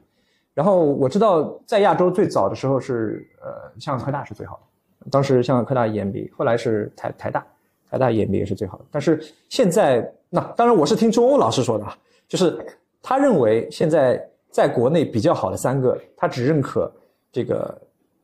[0.53, 4.61] 然后我知道在亚洲最早的时候是呃香港科大是最好
[5.01, 7.47] 的，当时香港科大 EMB，后来是台台大，
[7.91, 8.85] 台大 EMB 也是最好的。
[8.91, 11.97] 但是现在那当然我是听中欧老师说的啊，
[12.29, 12.63] 就是
[13.03, 16.91] 他认为现在在国内比较好的三个，他只认可
[17.33, 17.77] 这个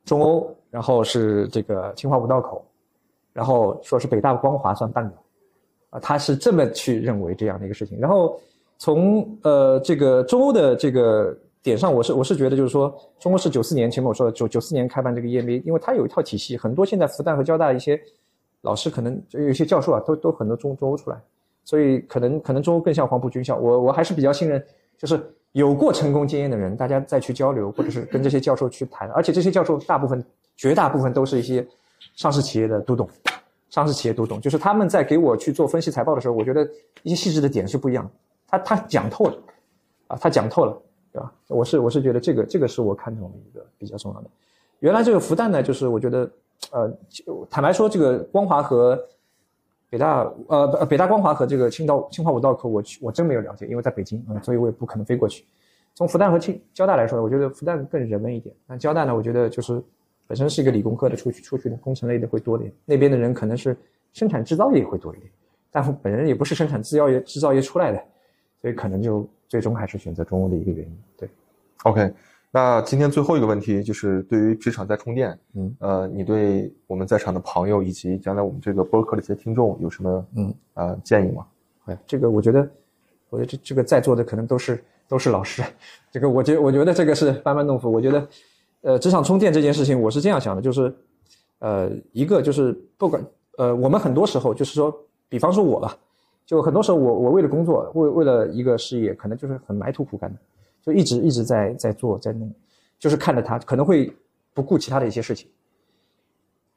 [0.05, 2.65] 中欧，然后是这个清华五道口，
[3.33, 5.17] 然后说是北大光华算半个。
[5.91, 8.39] 啊他是这么去认为这样的一个事情，然后
[8.77, 17.99] 从呃这个中欧的这个点上，我是我是觉得就是说，中欧是九四年前面我说的九九四年开办这个 EMBA，因为它有一套体系，很多现在复旦和交大一些
[18.63, 21.17] 老师可能就有些教授啊，都都很多中中欧出来，
[21.67, 24.65] 所以可能可能中欧更像黄埔军校，我我还是比较信任，
[24.97, 25.21] 就是
[25.53, 30.25] 有过成功经验的人，大家再去交流，或者是跟这些教授去谈，而且这些教授大部分
[30.57, 31.67] 绝大部分都是一些
[32.15, 33.07] 上市企业的都懂。
[33.69, 36.67] 上市企业都懂，就是他们在给我去做分析财报的时候，我觉得
[37.03, 38.11] 一些细致的点是不一样的。
[38.47, 39.37] 他他讲透了，
[40.07, 40.79] 啊，他讲透了，
[41.13, 41.33] 对吧？
[41.49, 44.31] 我是我是觉得这个这个是我看中的一个比较重要的。
[44.79, 46.31] 原来这个复旦呢，就是我觉得，
[46.71, 46.91] 呃，
[47.51, 48.99] 坦白说，这个光华和
[49.97, 55.45] 北大，呃，北大光华和这个青岛清华五道口，我去我真没有了解，因为在北京，嗯，所以我也不可能飞过去。
[55.95, 58.55] 从复旦和清交大来说，我觉得复旦更人文一点。
[58.67, 59.83] 那交大呢，我觉得就是。
[60.29, 62.73] 本身是一个理工科的，出去出去的工程类的会多点。
[62.85, 63.77] 那边的人可能是
[64.13, 65.31] 生产制造业会多一点，
[65.71, 68.05] 但本人也不是生产制药业制造业出来的，
[68.61, 70.99] 所以可能就最终还是选择中欧的一个原因。
[71.17, 71.29] 对
[71.85, 72.13] ，OK，
[72.51, 81.47] 那今天最后一个问题就是对于职场在充电，嗯，呃，你对我们在场的朋友以及将来我们这个播客的一些听众有什么嗯呃建议吗？
[81.87, 82.67] 哎，这个我觉得，
[83.29, 85.63] 我觉得这这个在座的可能都是都是老师，
[86.11, 87.93] 这个我觉我觉得这个是班班弄斧。
[87.93, 88.29] 我觉得，
[88.81, 90.95] 呃，职场充电这件事情，我是这样想的，就是，
[91.59, 93.23] 呃，一个就是不管
[93.59, 94.93] 呃，我们很多时候就是说，
[95.29, 95.97] 比方说我吧，
[96.47, 100.39] 就很多时候我我为了工作，为为了一个事业，可能就是很埋头苦干的，
[100.87, 102.49] 就一直一直在在做在弄，
[102.97, 104.17] 就是看着他可能会
[104.55, 105.51] 不顾其他的一些事情，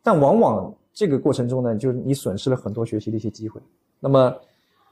[0.01, 3.61] 但往往这个过程中呢，就是你损失了很多学习的一些机会。
[3.99, 4.35] 那么，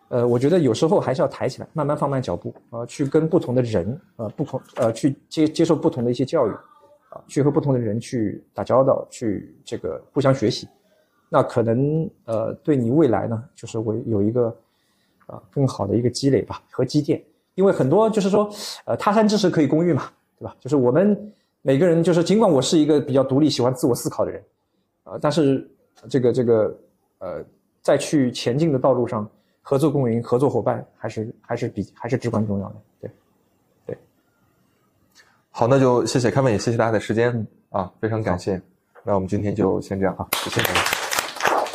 [0.10, 6.52] 呃，我觉得有时候还是要抬起来，慢慢放慢脚步啊、去跟不同的人啊、不同呃，去接接受不同的一些教育
[7.10, 10.68] 啊、去和不同的人去打交道，去这个互相学习，
[11.28, 14.56] 那可能呃，对你未来呢，就是会有一个
[15.26, 17.20] 啊、更好的一个积累吧和积淀。
[17.58, 18.48] 因为很多就是说，
[18.86, 20.56] 呃，他山之石可以攻玉嘛，对吧？
[20.60, 21.34] 就是我们
[21.64, 24.44] 每个人，就是尽管我是一个比较独立、喜欢自我思考的人，
[25.04, 25.68] 啊、但是
[26.08, 26.80] 这个这个
[27.18, 27.44] 呃，
[27.82, 29.28] 在去前进的道路上，
[29.64, 32.76] 合作共赢、合作伙伴还是还是比还是至关重要的。
[33.02, 33.12] 对，
[33.88, 33.98] 对
[35.50, 37.48] 好，那就谢谢开文，也谢谢大家的时间嗯
[37.82, 38.62] 啊，非常感谢。
[39.04, 40.97] 那我们今天就先这样啊，谢谢大家。